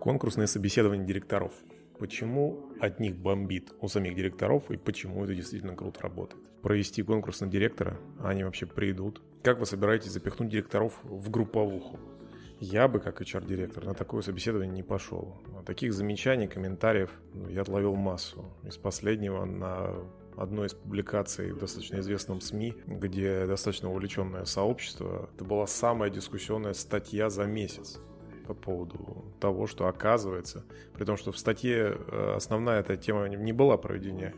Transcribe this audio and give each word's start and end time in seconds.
Конкурсные 0.00 0.46
собеседования 0.46 1.04
директоров. 1.04 1.52
Почему 1.98 2.70
от 2.80 3.00
них 3.00 3.16
бомбит 3.16 3.72
у 3.80 3.88
самих 3.88 4.14
директоров 4.14 4.70
и 4.70 4.76
почему 4.76 5.24
это 5.24 5.34
действительно 5.34 5.74
круто 5.74 6.02
работает? 6.02 6.42
Провести 6.62 7.02
конкурс 7.02 7.40
на 7.40 7.46
директора, 7.46 7.98
а 8.20 8.28
они 8.28 8.44
вообще 8.44 8.66
придут. 8.66 9.22
Как 9.42 9.58
вы 9.58 9.66
собираетесь 9.66 10.10
запихнуть 10.10 10.50
директоров 10.50 10.92
в 11.02 11.30
групповуху? 11.30 11.98
Я 12.60 12.88
бы, 12.88 13.00
как 13.00 13.20
HR-директор, 13.20 13.84
на 13.84 13.94
такое 13.94 14.22
собеседование 14.22 14.72
не 14.72 14.82
пошел. 14.82 15.36
Таких 15.66 15.92
замечаний, 15.92 16.46
комментариев 16.46 17.10
я 17.48 17.62
отловил 17.62 17.94
массу. 17.96 18.44
Из 18.64 18.76
последнего 18.76 19.44
на 19.44 19.94
одной 20.36 20.66
из 20.66 20.74
публикаций 20.74 21.52
в 21.52 21.58
достаточно 21.58 21.98
известном 22.00 22.40
СМИ, 22.40 22.74
где 22.86 23.46
достаточно 23.46 23.90
увлеченное 23.90 24.44
сообщество. 24.44 25.30
Это 25.34 25.44
была 25.44 25.66
самая 25.66 26.10
дискуссионная 26.10 26.74
статья 26.74 27.30
за 27.30 27.44
месяц 27.44 28.00
по 28.46 28.54
поводу 28.54 29.24
того, 29.40 29.66
что 29.66 29.86
оказывается, 29.86 30.64
при 30.94 31.04
том, 31.04 31.16
что 31.16 31.32
в 31.32 31.38
статье 31.38 31.96
э, 31.96 32.32
основная 32.36 32.80
эта 32.80 32.96
тема 32.96 33.28
не 33.28 33.52
была 33.52 33.76
проведения 33.76 34.34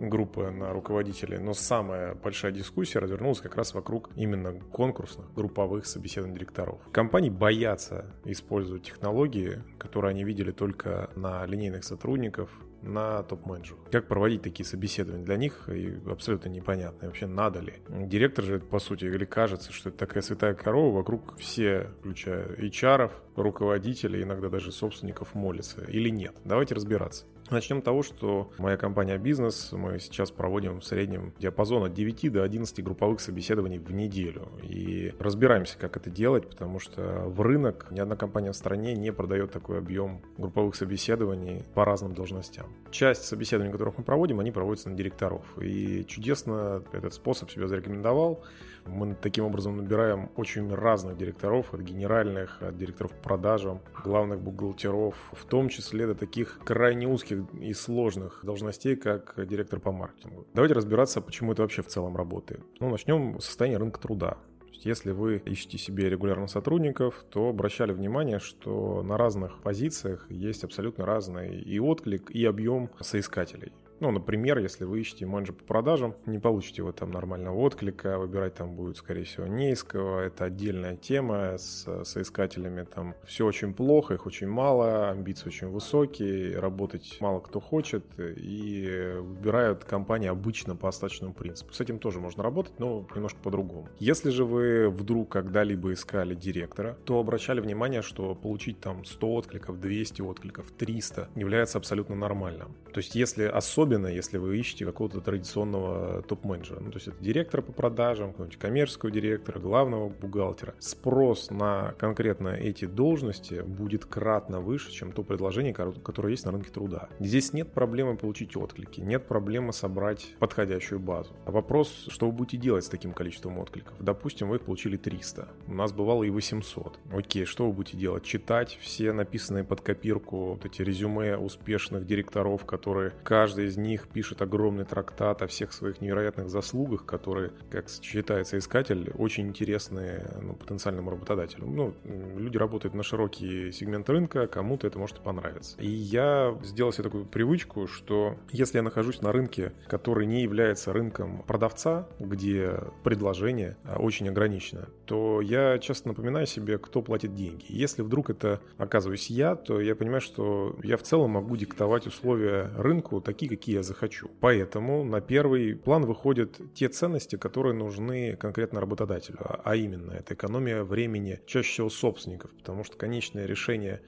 группы 0.00 0.50
на 0.50 0.72
руководителей, 0.72 1.38
но 1.38 1.54
самая 1.54 2.14
большая 2.14 2.52
дискуссия 2.52 2.98
развернулась 2.98 3.40
как 3.40 3.56
раз 3.56 3.74
вокруг 3.74 4.10
именно 4.16 4.52
конкурсных 4.52 5.32
групповых 5.34 5.86
собеседований 5.86 6.34
директоров. 6.34 6.80
Компании 6.92 7.30
боятся 7.30 8.06
использовать 8.24 8.84
технологии, 8.84 9.62
которые 9.78 10.10
они 10.10 10.24
видели 10.24 10.50
только 10.50 11.10
на 11.14 11.46
линейных 11.46 11.84
сотрудников, 11.84 12.50
на 12.82 13.22
топ-менеджеров. 13.22 13.80
Как 13.90 14.08
проводить 14.08 14.42
такие 14.42 14.66
собеседования 14.66 15.24
для 15.24 15.36
них 15.36 15.68
абсолютно 16.06 16.48
непонятно. 16.48 17.04
И 17.04 17.08
вообще 17.08 17.26
надо 17.26 17.60
ли? 17.60 17.74
Директор 17.88 18.44
же, 18.44 18.58
по 18.60 18.78
сути, 18.78 19.04
или 19.04 19.24
кажется, 19.24 19.72
что 19.72 19.88
это 19.88 19.98
такая 19.98 20.22
святая 20.22 20.54
корова, 20.54 20.94
вокруг 20.94 21.36
все, 21.38 21.90
включая 22.00 22.46
HR, 22.56 23.10
руководителей, 23.36 24.22
иногда 24.22 24.48
даже 24.48 24.72
собственников 24.72 25.34
молятся. 25.34 25.84
Или 25.84 26.10
нет? 26.10 26.34
Давайте 26.44 26.74
разбираться. 26.74 27.24
Начнем 27.52 27.82
с 27.82 27.84
того, 27.84 28.02
что 28.02 28.50
моя 28.56 28.78
компания 28.78 29.18
«Бизнес», 29.18 29.72
мы 29.72 29.98
сейчас 30.00 30.30
проводим 30.30 30.80
в 30.80 30.86
среднем 30.86 31.34
диапазон 31.38 31.84
от 31.84 31.92
9 31.92 32.32
до 32.32 32.44
11 32.44 32.82
групповых 32.82 33.20
собеседований 33.20 33.76
в 33.76 33.92
неделю. 33.92 34.48
И 34.62 35.12
разбираемся, 35.18 35.76
как 35.78 35.98
это 35.98 36.08
делать, 36.08 36.48
потому 36.48 36.78
что 36.78 37.24
в 37.26 37.42
рынок 37.42 37.88
ни 37.90 38.00
одна 38.00 38.16
компания 38.16 38.52
в 38.52 38.56
стране 38.56 38.94
не 38.94 39.12
продает 39.12 39.52
такой 39.52 39.76
объем 39.76 40.22
групповых 40.38 40.74
собеседований 40.76 41.62
по 41.74 41.84
разным 41.84 42.14
должностям. 42.14 42.68
Часть 42.90 43.24
собеседований, 43.24 43.70
которых 43.70 43.98
мы 43.98 44.04
проводим, 44.04 44.40
они 44.40 44.50
проводятся 44.50 44.88
на 44.88 44.96
директоров. 44.96 45.42
И 45.60 46.06
чудесно 46.06 46.82
этот 46.92 47.12
способ 47.12 47.50
себя 47.50 47.68
зарекомендовал. 47.68 48.42
Мы 48.86 49.14
таким 49.14 49.44
образом 49.44 49.76
набираем 49.76 50.30
очень 50.36 50.74
разных 50.74 51.16
директоров, 51.16 51.72
от 51.72 51.80
генеральных, 51.80 52.62
от 52.62 52.76
директоров 52.76 53.12
по 53.12 53.22
продажам, 53.22 53.80
главных 54.02 54.40
бухгалтеров, 54.40 55.14
в 55.32 55.44
том 55.44 55.68
числе 55.68 56.06
до 56.06 56.14
таких 56.14 56.58
крайне 56.64 57.06
узких 57.06 57.41
и 57.60 57.72
сложных 57.72 58.40
должностей, 58.44 58.96
как 58.96 59.34
директор 59.46 59.80
по 59.80 59.92
маркетингу. 59.92 60.46
Давайте 60.54 60.74
разбираться, 60.74 61.20
почему 61.20 61.52
это 61.52 61.62
вообще 61.62 61.82
в 61.82 61.88
целом 61.88 62.16
работает. 62.16 62.62
Ну, 62.80 62.90
начнем 62.90 63.40
с 63.40 63.44
состояния 63.46 63.78
рынка 63.78 64.00
труда. 64.00 64.38
Если 64.84 65.12
вы 65.12 65.40
ищете 65.44 65.78
себе 65.78 66.10
регулярно 66.10 66.48
сотрудников, 66.48 67.24
то 67.30 67.48
обращали 67.48 67.92
внимание, 67.92 68.40
что 68.40 69.02
на 69.02 69.16
разных 69.16 69.62
позициях 69.62 70.26
есть 70.28 70.64
абсолютно 70.64 71.06
разный 71.06 71.60
и 71.60 71.78
отклик, 71.78 72.30
и 72.30 72.44
объем 72.44 72.90
соискателей. 73.00 73.72
Ну, 74.02 74.10
например, 74.10 74.58
если 74.58 74.84
вы 74.84 75.00
ищете 75.00 75.26
менеджера 75.26 75.54
по 75.54 75.62
продажам, 75.62 76.16
не 76.26 76.40
получите 76.40 76.82
вы 76.82 76.92
там 76.92 77.12
нормального 77.12 77.56
отклика, 77.56 78.18
выбирать 78.18 78.54
там 78.54 78.74
будет, 78.74 78.96
скорее 78.96 79.22
всего, 79.22 79.46
низкого. 79.46 80.18
Это 80.18 80.46
отдельная 80.46 80.96
тема 80.96 81.56
с 81.56 81.86
соискателями. 82.02 82.82
Там 82.82 83.14
все 83.24 83.46
очень 83.46 83.72
плохо, 83.72 84.14
их 84.14 84.26
очень 84.26 84.48
мало, 84.48 85.08
амбиции 85.10 85.46
очень 85.46 85.68
высокие, 85.68 86.58
работать 86.58 87.16
мало 87.20 87.38
кто 87.38 87.60
хочет, 87.60 88.04
и 88.18 89.14
выбирают 89.20 89.84
компании 89.84 90.28
обычно 90.28 90.74
по 90.74 90.88
остаточному 90.88 91.32
принципу. 91.32 91.72
С 91.72 91.80
этим 91.80 92.00
тоже 92.00 92.18
можно 92.18 92.42
работать, 92.42 92.80
но 92.80 93.06
немножко 93.14 93.38
по-другому. 93.38 93.88
Если 94.00 94.30
же 94.30 94.44
вы 94.44 94.88
вдруг 94.88 95.28
когда-либо 95.28 95.92
искали 95.92 96.34
директора, 96.34 96.98
то 97.04 97.20
обращали 97.20 97.60
внимание, 97.60 98.02
что 98.02 98.34
получить 98.34 98.80
там 98.80 99.04
100 99.04 99.32
откликов, 99.32 99.78
200 99.78 100.22
откликов, 100.22 100.72
300 100.72 101.28
является 101.36 101.78
абсолютно 101.78 102.16
нормальным. 102.16 102.74
То 102.92 102.98
есть 102.98 103.14
если 103.14 103.44
особенно 103.44 103.91
особенно 103.92 104.06
если 104.06 104.38
вы 104.38 104.58
ищете 104.58 104.86
какого-то 104.86 105.20
традиционного 105.20 106.22
топ-менеджера. 106.22 106.80
Ну, 106.80 106.90
то 106.90 106.96
есть 106.96 107.08
это 107.08 107.22
директора 107.22 107.60
по 107.60 107.72
продажам, 107.72 108.30
какого-нибудь 108.30 108.58
коммерческого 108.58 109.10
директора, 109.10 109.60
главного 109.60 110.08
бухгалтера. 110.08 110.74
Спрос 110.78 111.50
на 111.50 111.94
конкретно 111.98 112.48
эти 112.48 112.86
должности 112.86 113.62
будет 113.62 114.06
кратно 114.06 114.60
выше, 114.60 114.90
чем 114.90 115.12
то 115.12 115.22
предложение, 115.22 115.74
которое 115.74 116.30
есть 116.30 116.46
на 116.46 116.52
рынке 116.52 116.70
труда. 116.70 117.08
Здесь 117.20 117.52
нет 117.52 117.72
проблемы 117.72 118.16
получить 118.16 118.56
отклики, 118.56 119.00
нет 119.00 119.26
проблемы 119.26 119.74
собрать 119.74 120.34
подходящую 120.38 120.98
базу. 120.98 121.32
А 121.44 121.50
вопрос, 121.50 122.06
что 122.08 122.26
вы 122.26 122.32
будете 122.32 122.56
делать 122.56 122.84
с 122.84 122.88
таким 122.88 123.12
количеством 123.12 123.58
откликов? 123.58 123.94
Допустим, 124.00 124.48
вы 124.48 124.56
их 124.56 124.62
получили 124.62 124.96
300. 124.96 125.48
У 125.66 125.74
нас 125.74 125.92
бывало 125.92 126.24
и 126.24 126.30
800. 126.30 126.98
Окей, 127.12 127.44
что 127.44 127.66
вы 127.66 127.72
будете 127.72 127.98
делать? 127.98 128.24
Читать 128.24 128.78
все 128.80 129.12
написанные 129.12 129.64
под 129.64 129.82
копирку 129.82 130.52
вот 130.52 130.64
эти 130.64 130.80
резюме 130.80 131.36
успешных 131.36 132.06
директоров, 132.06 132.64
которые 132.64 133.12
каждый 133.22 133.66
из 133.66 133.76
них 133.82 134.08
пишет 134.08 134.42
огромный 134.42 134.84
трактат 134.84 135.42
о 135.42 135.46
всех 135.46 135.72
своих 135.72 136.00
невероятных 136.00 136.48
заслугах, 136.48 137.04
которые, 137.04 137.52
как 137.70 137.88
считается 137.88 138.58
искатель, 138.58 139.10
очень 139.18 139.48
интересны 139.48 140.24
ну, 140.40 140.54
потенциальному 140.54 141.10
работодателю. 141.10 141.66
Ну, 141.66 141.94
люди 142.04 142.56
работают 142.56 142.94
на 142.94 143.02
широкий 143.02 143.72
сегмент 143.72 144.08
рынка, 144.08 144.46
кому-то 144.46 144.86
это 144.86 144.98
может 144.98 145.20
понравиться. 145.20 145.76
И 145.78 145.88
я 145.88 146.56
сделал 146.62 146.92
себе 146.92 147.04
такую 147.04 147.26
привычку, 147.26 147.86
что 147.86 148.36
если 148.50 148.78
я 148.78 148.82
нахожусь 148.82 149.20
на 149.20 149.32
рынке, 149.32 149.72
который 149.88 150.26
не 150.26 150.42
является 150.42 150.92
рынком 150.92 151.42
продавца, 151.42 152.08
где 152.18 152.78
предложение 153.02 153.76
а, 153.84 153.98
очень 153.98 154.28
ограничено, 154.28 154.88
то 155.12 155.42
я 155.42 155.78
часто 155.78 156.08
напоминаю 156.08 156.46
себе, 156.46 156.78
кто 156.78 157.02
платит 157.02 157.34
деньги. 157.34 157.66
Если 157.68 158.00
вдруг 158.00 158.30
это 158.30 158.62
оказываюсь 158.78 159.28
я, 159.28 159.56
то 159.56 159.78
я 159.78 159.94
понимаю, 159.94 160.22
что 160.22 160.74
я 160.82 160.96
в 160.96 161.02
целом 161.02 161.32
могу 161.32 161.54
диктовать 161.58 162.06
условия 162.06 162.70
рынку 162.78 163.20
такие, 163.20 163.50
какие 163.50 163.74
я 163.74 163.82
захочу. 163.82 164.30
Поэтому 164.40 165.04
на 165.04 165.20
первый 165.20 165.76
план 165.76 166.06
выходят 166.06 166.58
те 166.72 166.88
ценности, 166.88 167.36
которые 167.36 167.74
нужны 167.74 168.36
конкретно 168.36 168.80
работодателю, 168.80 169.36
а, 169.40 169.60
а 169.62 169.76
именно 169.76 170.12
это 170.12 170.32
экономия 170.32 170.82
времени 170.82 171.40
чаще 171.44 171.70
всего 171.72 171.90
собственников, 171.90 172.50
потому 172.54 172.82
что 172.82 172.96
конечное 172.96 173.44
решение 173.44 174.00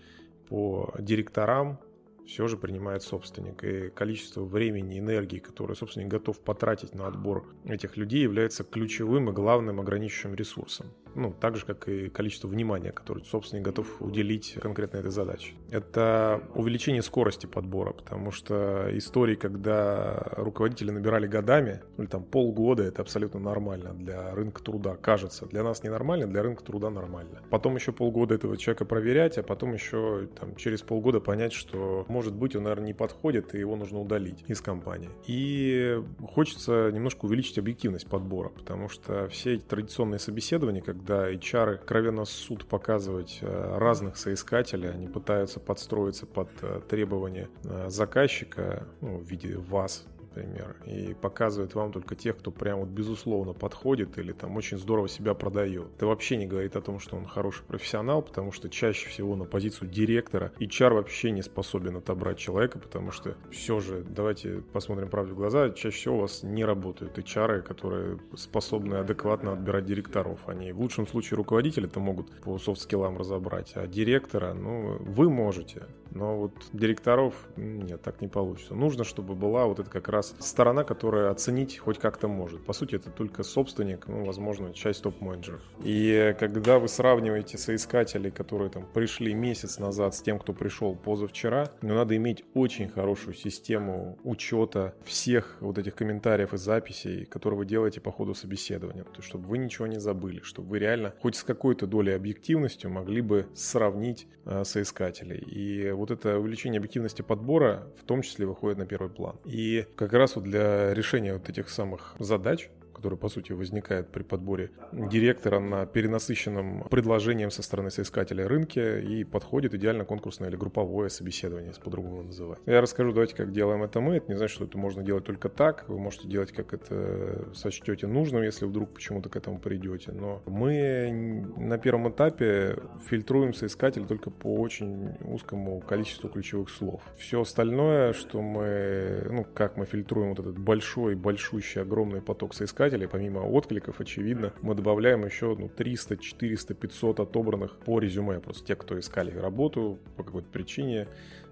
по 0.49 0.95
директорам 0.99 1.81
все 2.27 2.49
же 2.49 2.57
принимает 2.57 3.03
собственник. 3.03 3.63
И 3.65 3.91
количество 3.91 4.45
времени, 4.45 4.99
энергии, 4.99 5.39
которое 5.39 5.75
собственник 5.75 6.09
готов 6.09 6.41
потратить 6.41 6.95
на 6.95 7.07
отбор 7.07 7.47
этих 7.65 7.97
людей, 7.97 8.23
является 8.23 8.65
ключевым 8.65 9.31
и 9.31 9.33
главным 9.33 9.81
ограничивающим 9.81 10.35
ресурсом 10.35 10.87
ну, 11.15 11.35
так 11.39 11.57
же, 11.57 11.65
как 11.65 11.89
и 11.89 12.09
количество 12.09 12.49
внимания, 12.49 12.93
которое 12.93 13.25
собственник 13.25 13.65
готов 13.65 14.01
уделить 14.01 14.55
конкретно 14.61 14.99
этой 14.99 15.11
задаче. 15.11 15.55
Это 15.71 16.43
увеличение 16.55 17.03
скорости 17.03 17.47
подбора, 17.47 17.93
потому 17.93 18.31
что 18.31 18.89
истории, 18.93 19.35
когда 19.35 20.33
руководители 20.37 20.91
набирали 20.91 21.27
годами, 21.27 21.81
ну, 21.97 22.05
или 22.05 22.11
там 22.11 22.25
полгода, 22.25 22.83
это 22.83 23.03
абсолютно 23.03 23.41
нормально 23.41 23.95
для 23.95 24.35
рынка 24.35 24.63
труда, 24.63 24.97
кажется. 24.97 25.47
Для 25.47 25.63
нас 25.63 25.83
ненормально, 25.83 26.27
для 26.27 26.43
рынка 26.43 26.65
труда 26.65 26.91
нормально. 26.91 27.43
Потом 27.51 27.77
еще 27.77 27.93
полгода 27.93 28.35
этого 28.35 28.57
человека 28.57 28.85
проверять, 28.85 29.39
а 29.39 29.43
потом 29.43 29.75
еще 29.75 30.29
там, 30.39 30.57
через 30.57 30.83
полгода 30.83 31.21
понять, 31.21 31.53
что, 31.53 32.05
может 32.09 32.35
быть, 32.35 32.57
он, 32.57 32.65
наверное, 32.65 32.87
не 32.87 32.95
подходит, 32.95 33.55
и 33.55 33.59
его 33.59 33.77
нужно 33.77 34.01
удалить 34.01 34.45
из 34.49 34.61
компании. 34.61 35.11
И 35.27 36.03
хочется 36.33 36.91
немножко 36.93 37.27
увеличить 37.27 37.59
объективность 37.59 38.07
подбора, 38.09 38.49
потому 38.49 38.89
что 38.89 39.29
все 39.29 39.55
эти 39.55 39.63
традиционные 39.63 40.19
собеседования, 40.19 40.83
как 40.83 41.04
когда 41.05 41.31
HR 41.31 41.75
откровенно 41.75 42.25
суд 42.25 42.65
показывать 42.65 43.39
э, 43.43 43.79
разных 43.79 44.17
соискателей, 44.17 44.91
они 44.91 45.07
пытаются 45.07 45.61
подстроиться 45.61 46.25
под 46.25 46.49
э, 46.63 46.81
требования 46.89 47.49
э, 47.65 47.91
заказчика 47.91 48.87
ну, 49.03 49.19
в 49.19 49.25
виде 49.25 49.57
вас, 49.59 50.07
например, 50.35 50.77
и 50.87 51.15
показывает 51.15 51.75
вам 51.75 51.93
только 51.93 52.15
тех, 52.15 52.37
кто 52.39 52.51
прям 52.51 52.81
вот 52.81 52.89
безусловно 52.89 53.53
подходит 53.53 54.19
или 54.19 54.33
там 54.33 54.57
очень 54.57 54.79
здорово 54.79 55.09
себя 55.09 55.35
продает. 55.35 55.87
Это 55.97 56.07
вообще 56.07 56.37
не 56.37 56.47
говорит 56.47 56.77
о 56.77 56.81
том, 56.81 56.99
что 56.99 57.17
он 57.17 57.27
хороший 57.27 57.65
профессионал, 57.65 58.23
потому 58.23 58.53
что 58.53 58.69
чаще 58.69 59.09
всего 59.09 59.37
на 59.37 59.45
позицию 59.45 59.89
директора 59.91 60.53
HR 60.59 60.95
вообще 60.95 61.31
не 61.31 61.43
способен 61.43 61.97
отобрать 61.97 62.39
человека, 62.39 62.79
потому 62.79 63.11
что 63.11 63.37
все 63.51 63.81
же, 63.81 64.05
давайте 64.09 64.63
посмотрим 64.73 65.09
правде 65.09 65.33
в 65.33 65.37
глаза, 65.37 65.71
чаще 65.71 65.97
всего 65.97 66.17
у 66.17 66.21
вас 66.21 66.43
не 66.43 66.65
работают 66.65 67.19
HR, 67.19 67.63
которые 67.63 68.19
способны 68.35 68.97
адекватно 68.97 69.53
отбирать 69.53 69.85
директоров. 69.85 70.49
Они 70.49 70.73
в 70.73 70.81
лучшем 70.81 71.07
случае 71.07 71.37
руководители 71.37 71.87
это 71.87 72.01
могут 72.01 72.31
по 72.41 72.59
софт-скиллам 72.59 73.19
разобрать, 73.19 73.73
а 73.75 73.87
директора, 73.87 74.55
ну, 74.55 74.97
вы 75.01 75.31
можете, 75.31 75.87
Но 76.15 76.39
вот 76.39 76.53
директоров 76.73 77.35
нет, 77.57 78.01
так 78.03 78.21
не 78.21 78.29
получится. 78.29 78.75
Нужно, 78.75 79.05
чтобы 79.05 79.35
была 79.35 79.67
вот 79.67 79.81
эта 79.81 79.91
как 79.91 80.09
раз 80.09 80.35
сторона, 80.39 80.85
которая 80.85 81.31
оценить 81.31 81.79
хоть 81.79 81.99
как-то 81.99 82.29
может. 82.29 82.65
По 82.65 82.73
сути, 82.73 82.97
это 82.97 83.11
только 83.11 83.43
собственник, 83.43 84.07
ну, 84.07 84.25
возможно, 84.25 84.73
часть 84.73 85.03
топ-менеджеров. 85.03 85.63
И 85.83 86.35
когда 86.39 86.79
вы 86.79 86.89
сравниваете 86.89 87.59
соискателей, 87.59 88.31
которые 88.31 88.71
там 88.71 88.87
пришли 88.87 89.35
месяц 89.35 89.79
назад 89.79 90.15
с 90.15 90.23
тем, 90.23 90.39
кто 90.39 90.53
пришел 90.53 90.95
позавчера, 90.95 91.71
ну, 91.83 91.95
надо 91.95 92.17
иметь 92.17 92.45
очень 92.55 92.89
хорошую 92.89 93.35
систему 93.35 94.19
учета 94.23 94.95
всех 95.05 95.57
вот 95.61 95.79
этих 95.79 95.95
комментариев 95.95 96.55
и 96.55 96.59
записей, 96.59 97.25
которые 97.25 97.59
вы 97.59 97.67
делаете 97.67 98.01
по 98.01 98.13
ходу 98.13 98.35
собеседования. 98.35 99.05
То 99.05 99.17
есть, 99.17 99.29
чтобы 99.29 99.47
вы 99.47 99.59
ничего 99.59 99.87
не 99.87 99.99
забыли, 99.99 100.41
чтобы 100.43 100.69
вы 100.69 100.79
реально 100.79 101.15
хоть 101.21 101.37
с 101.37 101.43
какой-то 101.43 101.87
долей 101.87 102.13
объективностью 102.13 102.91
могли 102.91 103.21
бы 103.21 103.47
сравнить 103.55 104.27
э, 104.45 104.65
соискателей. 104.65 105.39
И 105.39 105.91
вот 105.91 106.04
это 106.11 106.39
увеличение 106.39 106.79
объективности 106.79 107.23
подбора 107.23 107.87
в 108.01 108.05
том 108.05 108.23
числе 108.23 108.47
выходит 108.47 108.79
на 108.79 108.87
первый 108.87 109.11
план. 109.11 109.37
И 109.45 109.87
как 109.97 110.13
раз 110.13 110.37
вот 110.37 110.45
для 110.45 110.95
решения 110.95 111.35
вот 111.35 111.49
этих 111.49 111.69
самых 111.69 112.15
задач 112.19 112.71
который, 113.05 113.19
по 113.19 113.29
сути, 113.29 113.53
возникает 113.53 114.09
при 114.09 114.23
подборе 114.23 114.71
директора 114.93 115.61
на 115.61 115.85
перенасыщенном 115.85 116.89
предложением 116.89 117.51
со 117.51 117.63
стороны 117.63 117.91
соискателя 117.91 118.49
рынке 118.49 119.03
и 119.03 119.25
подходит 119.25 119.75
идеально 119.75 120.07
конкурсное 120.07 120.49
или 120.49 120.57
групповое 120.57 121.11
собеседование, 121.11 121.69
если 121.69 121.83
по-другому 121.83 122.23
называть. 122.23 122.61
Я 122.65 122.81
расскажу, 122.81 123.13
давайте, 123.13 123.37
как 123.37 123.53
делаем 123.53 123.83
это 123.83 124.01
мы. 124.01 124.17
Это 124.17 124.33
не 124.33 124.39
значит, 124.39 124.55
что 124.55 124.65
это 124.65 124.79
можно 124.79 125.03
делать 125.03 125.25
только 125.25 125.51
так. 125.51 125.85
Вы 125.87 125.99
можете 125.99 126.29
делать, 126.29 126.53
как 126.53 126.73
это 126.73 127.47
сочтете 127.53 128.07
нужным, 128.07 128.43
если 128.43 128.65
вдруг 128.65 128.95
почему-то 128.95 129.29
к 129.29 129.37
этому 129.37 129.59
придете. 129.59 130.13
Но 130.13 130.43
мы 130.47 131.45
на 131.59 131.77
первом 131.77 132.09
этапе 132.09 132.79
фильтруем 133.07 133.53
соискателя 133.53 134.07
только 134.07 134.31
по 134.31 134.55
очень 134.55 135.11
узкому 135.21 135.81
количеству 135.81 136.31
ключевых 136.31 136.71
слов. 136.71 137.03
Все 137.19 137.43
остальное, 137.43 138.15
что 138.15 138.41
мы, 138.41 139.27
ну, 139.31 139.47
как 139.53 139.77
мы 139.77 139.85
фильтруем 139.85 140.31
вот 140.31 140.39
этот 140.39 140.59
большой, 140.59 141.17
большущий, 141.17 141.83
огромный 141.83 142.23
поток 142.23 142.55
соискателей, 142.55 142.94
пользователей, 142.95 143.09
помимо 143.09 143.41
откликов, 143.41 144.01
очевидно, 144.01 144.53
мы 144.63 144.75
добавляем 144.75 145.25
еще 145.25 145.57
ну, 145.59 145.69
300, 145.69 146.17
400, 146.17 146.75
500 146.75 147.21
отобранных 147.21 147.77
по 147.79 147.99
резюме. 147.99 148.41
Просто 148.41 148.67
те, 148.67 148.77
кто 148.77 148.99
искали 148.99 149.37
работу 149.37 149.99
по 150.17 150.23
какой-то 150.23 150.49
причине, 150.49 151.09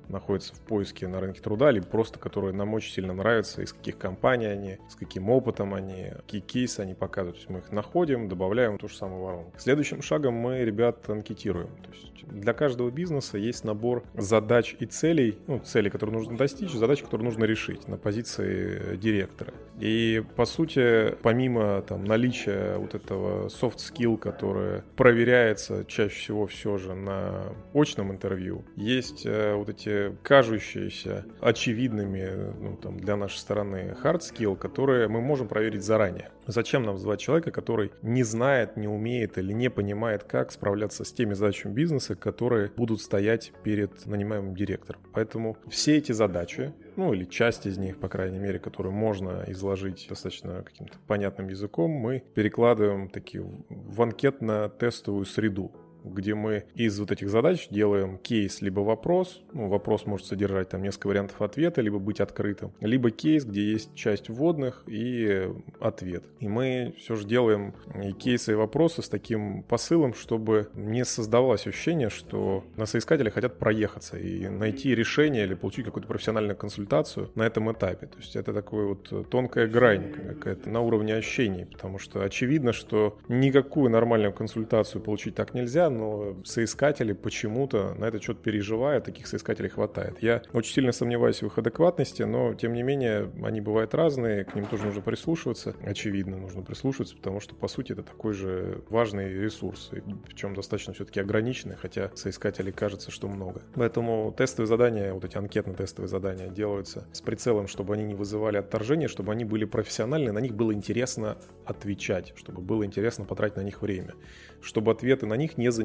находятся 0.08 0.54
в 0.54 0.60
поиске 0.60 1.08
на 1.08 1.20
рынке 1.20 1.40
труда, 1.40 1.70
либо 1.70 1.86
просто 1.86 2.18
которые 2.18 2.52
нам 2.52 2.74
очень 2.74 2.92
сильно 2.92 3.12
нравятся, 3.12 3.62
из 3.62 3.72
каких 3.72 3.98
компаний 3.98 4.46
они, 4.46 4.78
с 4.88 4.94
каким 4.94 5.30
опытом 5.30 5.74
они, 5.74 6.12
какие 6.16 6.40
кейсы 6.40 6.80
они 6.80 6.94
показывают. 6.94 7.36
То 7.36 7.40
есть 7.40 7.50
мы 7.50 7.58
их 7.58 7.72
находим, 7.72 8.28
добавляем 8.28 8.78
ту 8.78 8.88
же 8.88 8.96
самую 8.96 9.22
воронку. 9.22 9.52
Следующим 9.58 10.02
шагом 10.02 10.34
мы 10.34 10.64
ребят 10.64 11.08
анкетируем. 11.08 11.70
То 11.82 11.90
есть 11.90 12.12
для 12.26 12.52
каждого 12.52 12.90
бизнеса 12.90 13.38
есть 13.38 13.64
набор 13.64 14.04
задач 14.14 14.76
и 14.78 14.86
целей, 14.86 15.38
ну, 15.46 15.58
цели, 15.58 15.88
которые 15.88 16.16
нужно 16.16 16.36
достичь, 16.36 16.72
задачи, 16.72 17.04
которые 17.04 17.26
нужно 17.26 17.44
решить 17.44 17.88
на 17.88 17.96
позиции 17.96 18.96
директора. 18.96 19.52
И, 19.80 20.22
по 20.36 20.44
сути, 20.44 21.14
помимо 21.22 21.82
там, 21.82 22.04
наличия 22.04 22.76
вот 22.76 22.94
этого 22.94 23.48
soft 23.48 23.78
skill, 23.78 24.16
которое 24.16 24.84
проверяется 24.96 25.84
чаще 25.86 26.14
всего 26.14 26.46
все 26.46 26.76
же 26.78 26.94
на 26.94 27.52
очном 27.74 28.12
интервью, 28.12 28.64
есть 28.76 29.26
э, 29.26 29.54
вот 29.54 29.68
эти 29.68 29.88
кажущиеся 30.22 31.24
очевидными 31.40 32.52
ну, 32.60 32.76
там, 32.76 32.98
для 32.98 33.16
нашей 33.16 33.38
стороны 33.38 33.96
hard 34.02 34.20
skill, 34.20 34.56
которые 34.56 35.08
мы 35.08 35.20
можем 35.20 35.48
проверить 35.48 35.82
заранее. 35.82 36.30
Зачем 36.46 36.82
нам 36.82 36.98
звать 36.98 37.20
человека, 37.20 37.50
который 37.50 37.92
не 38.02 38.24
знает, 38.24 38.76
не 38.76 38.88
умеет 38.88 39.38
или 39.38 39.52
не 39.52 39.70
понимает, 39.70 40.24
как 40.24 40.50
справляться 40.50 41.04
с 41.04 41.12
теми 41.12 41.34
задачами 41.34 41.72
бизнеса, 41.72 42.16
которые 42.16 42.70
будут 42.76 43.00
стоять 43.00 43.52
перед 43.62 44.06
нанимаемым 44.06 44.54
директором. 44.54 45.00
Поэтому 45.12 45.56
все 45.68 45.98
эти 45.98 46.12
задачи, 46.12 46.72
ну 46.96 47.12
или 47.12 47.24
часть 47.24 47.66
из 47.66 47.78
них, 47.78 47.98
по 47.98 48.08
крайней 48.08 48.38
мере, 48.38 48.58
которые 48.58 48.92
можно 48.92 49.44
изложить 49.48 50.06
достаточно 50.08 50.62
каким-то 50.62 50.98
понятным 51.06 51.48
языком, 51.48 51.90
мы 51.90 52.24
перекладываем 52.34 53.08
такие 53.08 53.44
в 53.68 54.02
анкетно-тестовую 54.02 55.24
среду 55.24 55.72
где 56.04 56.34
мы 56.34 56.64
из 56.74 56.98
вот 56.98 57.12
этих 57.12 57.30
задач 57.30 57.68
делаем 57.68 58.18
кейс 58.18 58.60
либо 58.60 58.80
вопрос, 58.80 59.42
ну, 59.52 59.68
вопрос 59.68 60.06
может 60.06 60.26
содержать 60.26 60.70
там 60.70 60.82
несколько 60.82 61.06
вариантов 61.08 61.40
ответа, 61.42 61.80
либо 61.80 61.98
быть 61.98 62.20
открытым, 62.20 62.72
либо 62.80 63.10
кейс, 63.10 63.44
где 63.44 63.72
есть 63.72 63.94
часть 63.94 64.28
вводных 64.28 64.82
и 64.86 65.48
ответ. 65.80 66.24
И 66.40 66.48
мы 66.48 66.94
все 66.98 67.16
же 67.16 67.26
делаем 67.26 67.74
и 67.94 68.12
кейсы, 68.12 68.52
и 68.52 68.54
вопросы 68.54 69.02
с 69.02 69.08
таким 69.08 69.62
посылом, 69.62 70.14
чтобы 70.14 70.68
не 70.74 71.04
создавалось 71.04 71.66
ощущение, 71.66 72.10
что 72.10 72.64
на 72.76 72.86
соискатели 72.86 73.30
хотят 73.30 73.58
проехаться 73.58 74.18
и 74.18 74.48
найти 74.48 74.94
решение 74.94 75.44
или 75.44 75.54
получить 75.54 75.84
какую-то 75.84 76.08
профессиональную 76.08 76.56
консультацию 76.56 77.30
на 77.34 77.42
этом 77.42 77.70
этапе. 77.72 78.06
То 78.06 78.18
есть 78.18 78.36
это 78.36 78.52
такой 78.52 78.86
вот 78.86 79.30
тонкая 79.30 79.66
грань 79.66 80.12
какая-то 80.12 80.68
на 80.68 80.80
уровне 80.80 81.14
ощущений, 81.14 81.64
потому 81.64 81.98
что 81.98 82.22
очевидно, 82.22 82.72
что 82.72 83.18
никакую 83.28 83.90
нормальную 83.90 84.32
консультацию 84.32 85.02
получить 85.02 85.34
так 85.34 85.54
нельзя, 85.54 85.90
но 85.92 86.36
соискатели 86.44 87.12
почему-то 87.12 87.94
на 87.94 88.06
этот 88.06 88.22
счет 88.22 88.40
переживают, 88.40 89.04
таких 89.04 89.26
соискателей 89.26 89.68
хватает. 89.68 90.22
Я 90.22 90.42
очень 90.52 90.72
сильно 90.72 90.92
сомневаюсь 90.92 91.42
в 91.42 91.46
их 91.46 91.58
адекватности, 91.58 92.22
но 92.22 92.54
тем 92.54 92.72
не 92.72 92.82
менее 92.82 93.30
они 93.42 93.60
бывают 93.60 93.94
разные, 93.94 94.44
к 94.44 94.54
ним 94.54 94.66
тоже 94.66 94.86
нужно 94.86 95.02
прислушиваться. 95.02 95.74
Очевидно, 95.82 96.36
нужно 96.36 96.62
прислушиваться, 96.62 97.16
потому 97.16 97.40
что, 97.40 97.54
по 97.54 97.68
сути, 97.68 97.92
это 97.92 98.02
такой 98.02 98.32
же 98.32 98.82
важный 98.88 99.32
ресурс, 99.32 99.90
причем 100.26 100.54
достаточно 100.54 100.92
все-таки 100.92 101.20
ограниченный, 101.20 101.76
хотя 101.76 102.10
соискателей 102.14 102.72
кажется, 102.72 103.10
что 103.10 103.28
много. 103.28 103.62
Поэтому 103.74 104.34
тестовые 104.36 104.66
задания, 104.66 105.12
вот 105.12 105.24
эти 105.24 105.36
анкетно-тестовые 105.36 106.08
задания 106.08 106.48
делаются 106.48 107.06
с 107.12 107.20
прицелом, 107.20 107.68
чтобы 107.68 107.94
они 107.94 108.04
не 108.04 108.14
вызывали 108.14 108.56
отторжения, 108.56 109.08
чтобы 109.08 109.32
они 109.32 109.44
были 109.44 109.64
профессиональны, 109.64 110.32
на 110.32 110.38
них 110.38 110.54
было 110.54 110.72
интересно 110.72 111.38
отвечать, 111.64 112.32
чтобы 112.36 112.62
было 112.62 112.84
интересно 112.84 113.24
потратить 113.24 113.56
на 113.56 113.62
них 113.62 113.82
время 113.82 114.14
чтобы 114.62 114.92
ответы 114.92 115.26
на 115.26 115.34
них 115.34 115.58
не 115.58 115.70
занимали 115.70 115.81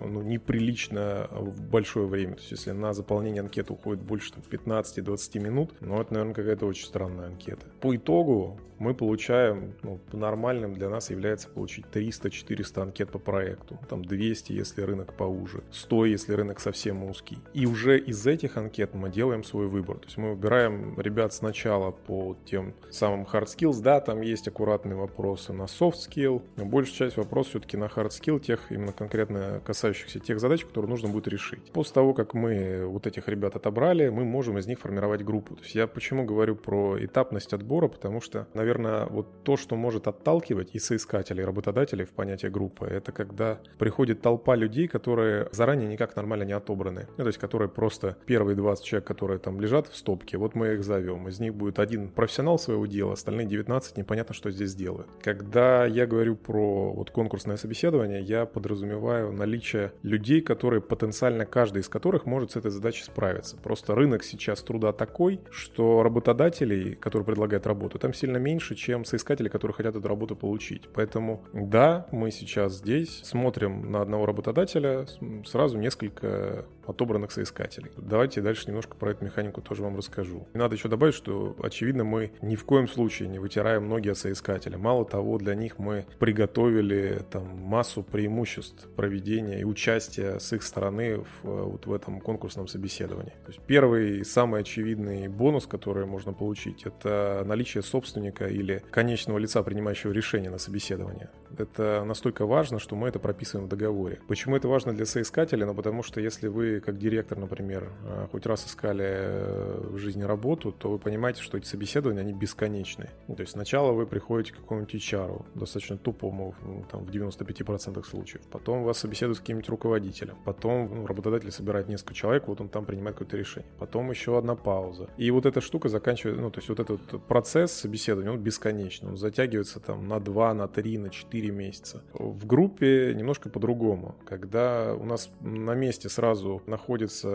ну, 0.00 0.22
неприлично 0.22 1.28
большое 1.70 2.06
время. 2.06 2.34
То 2.34 2.40
есть, 2.40 2.50
если 2.52 2.70
на 2.72 2.92
заполнение 2.92 3.40
анкеты 3.40 3.72
уходит 3.72 4.02
больше 4.02 4.32
15-20 4.50 5.38
минут, 5.40 5.72
ну, 5.80 6.00
это, 6.00 6.12
наверное, 6.12 6.34
какая-то 6.34 6.66
очень 6.66 6.86
странная 6.86 7.26
анкета. 7.26 7.66
По 7.80 7.94
итогу 7.94 8.58
мы 8.78 8.94
получаем, 8.94 9.74
ну, 9.82 10.00
нормальным 10.12 10.74
для 10.74 10.88
нас 10.88 11.10
является 11.10 11.48
получить 11.48 11.86
300-400 11.92 12.82
анкет 12.82 13.10
по 13.10 13.18
проекту. 13.18 13.78
Там 13.88 14.04
200, 14.04 14.52
если 14.52 14.82
рынок 14.82 15.14
поуже, 15.14 15.62
100, 15.70 16.06
если 16.06 16.32
рынок 16.34 16.60
совсем 16.60 17.04
узкий. 17.04 17.38
И 17.54 17.66
уже 17.66 17.98
из 17.98 18.26
этих 18.26 18.56
анкет 18.56 18.94
мы 18.94 19.10
делаем 19.10 19.44
свой 19.44 19.66
выбор. 19.66 19.98
То 19.98 20.04
есть 20.06 20.16
мы 20.16 20.30
выбираем 20.30 20.98
ребят 21.00 21.32
сначала 21.32 21.90
по 21.90 22.36
тем 22.44 22.74
самым 22.90 23.22
hard 23.22 23.46
skills. 23.46 23.80
Да, 23.82 24.00
там 24.00 24.20
есть 24.20 24.48
аккуратные 24.48 24.96
вопросы 24.96 25.52
на 25.52 25.62
soft 25.62 25.96
skill, 26.08 26.42
но 26.56 26.64
большая 26.64 27.08
часть 27.08 27.16
вопросов 27.16 27.46
все-таки 27.46 27.76
на 27.76 27.84
hard 27.84 28.10
skill, 28.10 28.40
тех 28.40 28.60
именно 28.70 28.92
конкретно 28.92 29.60
касающихся 29.64 30.18
тех 30.20 30.40
задач, 30.40 30.64
которые 30.64 30.90
нужно 30.90 31.08
будет 31.08 31.28
решить. 31.28 31.70
После 31.72 31.94
того, 31.94 32.12
как 32.12 32.34
мы 32.34 32.86
вот 32.86 33.06
этих 33.06 33.28
ребят 33.28 33.56
отобрали, 33.56 34.08
мы 34.08 34.24
можем 34.24 34.58
из 34.58 34.66
них 34.66 34.80
формировать 34.80 35.24
группу. 35.24 35.54
То 35.54 35.62
есть 35.62 35.74
я 35.74 35.86
почему 35.86 36.24
говорю 36.24 36.56
про 36.56 37.02
этапность 37.02 37.52
отбора, 37.52 37.88
потому 37.88 38.20
что, 38.20 38.46
наверное, 38.54 38.65
вот 39.10 39.44
то, 39.44 39.56
что 39.56 39.76
может 39.76 40.08
отталкивать 40.08 40.74
и 40.74 40.78
соискателей, 40.78 41.42
и 41.42 41.46
работодателей 41.46 42.04
в 42.04 42.10
понятие 42.10 42.50
группы, 42.50 42.86
это 42.86 43.12
когда 43.12 43.58
приходит 43.78 44.22
толпа 44.22 44.56
людей, 44.56 44.88
которые 44.88 45.48
заранее 45.52 45.88
никак 45.88 46.16
нормально 46.16 46.44
не 46.44 46.52
отобраны. 46.52 47.06
Ну, 47.16 47.24
то 47.24 47.28
есть 47.28 47.38
которые 47.38 47.68
просто 47.68 48.16
первые 48.26 48.56
20 48.56 48.84
человек, 48.84 49.06
которые 49.06 49.38
там 49.38 49.60
лежат 49.60 49.88
в 49.88 49.96
стопке, 49.96 50.36
вот 50.36 50.54
мы 50.54 50.74
их 50.74 50.84
зовем. 50.84 51.28
Из 51.28 51.40
них 51.40 51.54
будет 51.54 51.78
один 51.78 52.08
профессионал 52.08 52.58
своего 52.58 52.86
дела, 52.86 53.12
остальные 53.14 53.46
19 53.46 53.96
непонятно, 53.96 54.34
что 54.34 54.50
здесь 54.50 54.74
делают. 54.74 55.08
Когда 55.22 55.86
я 55.86 56.06
говорю 56.06 56.36
про 56.36 56.92
вот 56.92 57.10
конкурсное 57.10 57.56
собеседование, 57.56 58.22
я 58.22 58.46
подразумеваю 58.46 59.32
наличие 59.32 59.92
людей, 60.02 60.40
которые 60.40 60.80
потенциально 60.80 61.46
каждый 61.46 61.80
из 61.80 61.88
которых 61.88 62.26
может 62.26 62.52
с 62.52 62.56
этой 62.56 62.70
задачей 62.70 63.04
справиться. 63.04 63.56
Просто 63.56 63.94
рынок 63.94 64.24
сейчас 64.24 64.62
труда 64.62 64.92
такой, 64.92 65.40
что 65.50 66.02
работодателей, 66.02 66.94
которые 66.94 67.26
предлагают 67.26 67.66
работу, 67.66 67.98
там 67.98 68.12
сильно 68.12 68.38
меньше, 68.38 68.55
чем 68.74 69.04
соискателей, 69.04 69.50
которые 69.50 69.74
хотят 69.74 69.96
эту 69.96 70.06
работу 70.08 70.36
получить. 70.36 70.88
Поэтому 70.94 71.42
да, 71.52 72.06
мы 72.12 72.30
сейчас 72.30 72.74
здесь 72.78 73.20
смотрим 73.22 73.90
на 73.90 74.00
одного 74.00 74.26
работодателя, 74.26 75.06
сразу 75.44 75.78
несколько 75.78 76.66
отобранных 76.86 77.32
соискателей. 77.32 77.90
Давайте 77.96 78.40
дальше 78.40 78.68
немножко 78.68 78.96
про 78.96 79.10
эту 79.10 79.24
механику 79.24 79.60
тоже 79.60 79.82
вам 79.82 79.96
расскажу. 79.96 80.46
И 80.54 80.58
надо 80.58 80.74
еще 80.74 80.88
добавить, 80.88 81.14
что, 81.14 81.56
очевидно, 81.62 82.04
мы 82.04 82.32
ни 82.42 82.56
в 82.56 82.64
коем 82.64 82.88
случае 82.88 83.28
не 83.28 83.38
вытираем 83.38 83.88
ноги 83.88 84.08
от 84.08 84.18
соискателя. 84.18 84.78
Мало 84.78 85.04
того, 85.04 85.38
для 85.38 85.54
них 85.54 85.78
мы 85.78 86.06
приготовили 86.18 87.22
там 87.30 87.44
массу 87.62 88.02
преимуществ 88.02 88.88
проведения 88.96 89.60
и 89.60 89.64
участия 89.64 90.38
с 90.38 90.52
их 90.52 90.62
стороны 90.62 91.18
в, 91.18 91.26
вот 91.42 91.86
в 91.86 91.92
этом 91.92 92.20
конкурсном 92.20 92.68
собеседовании. 92.68 93.32
То 93.44 93.52
есть 93.52 93.60
первый 93.66 94.18
и 94.20 94.24
самый 94.24 94.60
очевидный 94.60 95.28
бонус, 95.28 95.66
который 95.66 96.06
можно 96.06 96.32
получить, 96.32 96.84
это 96.84 97.42
наличие 97.46 97.82
собственника 97.82 98.46
или 98.46 98.82
конечного 98.90 99.38
лица, 99.38 99.62
принимающего 99.62 100.12
решение 100.12 100.50
на 100.50 100.58
собеседование. 100.58 101.30
Это 101.58 102.04
настолько 102.04 102.46
важно, 102.46 102.78
что 102.78 102.96
мы 102.96 103.08
это 103.08 103.18
прописываем 103.18 103.66
в 103.66 103.68
договоре. 103.70 104.20
Почему 104.28 104.56
это 104.56 104.68
важно 104.68 104.92
для 104.92 105.06
соискателя? 105.06 105.66
Ну, 105.66 105.74
потому 105.74 106.02
что 106.02 106.20
если 106.20 106.48
вы 106.48 106.75
как 106.80 106.98
директор, 106.98 107.38
например, 107.38 107.92
э, 108.04 108.26
хоть 108.30 108.46
раз 108.46 108.66
искали 108.66 109.04
э, 109.06 109.80
в 109.90 109.98
жизни 109.98 110.22
работу, 110.22 110.72
то 110.72 110.90
вы 110.90 110.98
понимаете, 110.98 111.42
что 111.42 111.58
эти 111.58 111.66
собеседования, 111.66 112.22
они 112.22 112.32
бесконечные. 112.32 113.10
То 113.26 113.40
есть 113.40 113.52
сначала 113.52 113.92
вы 113.92 114.06
приходите 114.06 114.52
к 114.52 114.56
какому-нибудь 114.56 114.94
HR, 114.94 115.44
достаточно 115.54 115.96
тупому, 115.96 116.54
там, 116.90 117.04
в 117.04 117.10
95% 117.10 118.04
случаев. 118.04 118.42
Потом 118.50 118.84
вас 118.84 118.98
собеседуют 118.98 119.38
с 119.38 119.40
каким-нибудь 119.40 119.68
руководителем. 119.68 120.36
Потом 120.44 120.94
ну, 120.94 121.06
работодатель 121.06 121.50
собирает 121.50 121.88
несколько 121.88 122.14
человек, 122.14 122.48
вот 122.48 122.60
он 122.60 122.68
там 122.68 122.84
принимает 122.84 123.16
какое-то 123.16 123.36
решение. 123.36 123.70
Потом 123.78 124.10
еще 124.10 124.38
одна 124.38 124.54
пауза. 124.54 125.08
И 125.16 125.30
вот 125.30 125.46
эта 125.46 125.60
штука 125.60 125.88
заканчивается, 125.88 126.42
ну, 126.42 126.50
то 126.50 126.58
есть 126.58 126.68
вот 126.68 126.80
этот 126.80 127.00
процесс 127.26 127.72
собеседования, 127.72 128.32
он 128.32 128.40
бесконечный. 128.40 129.10
Он 129.10 129.16
затягивается 129.16 129.80
там 129.80 130.08
на 130.08 130.20
2, 130.20 130.54
на 130.54 130.68
3, 130.68 130.98
на 130.98 131.10
4 131.10 131.50
месяца. 131.50 132.02
В 132.14 132.46
группе 132.46 133.14
немножко 133.14 133.48
по-другому. 133.48 134.16
Когда 134.26 134.94
у 134.94 135.04
нас 135.04 135.30
на 135.40 135.74
месте 135.74 136.08
сразу 136.08 136.62
находятся 136.68 137.28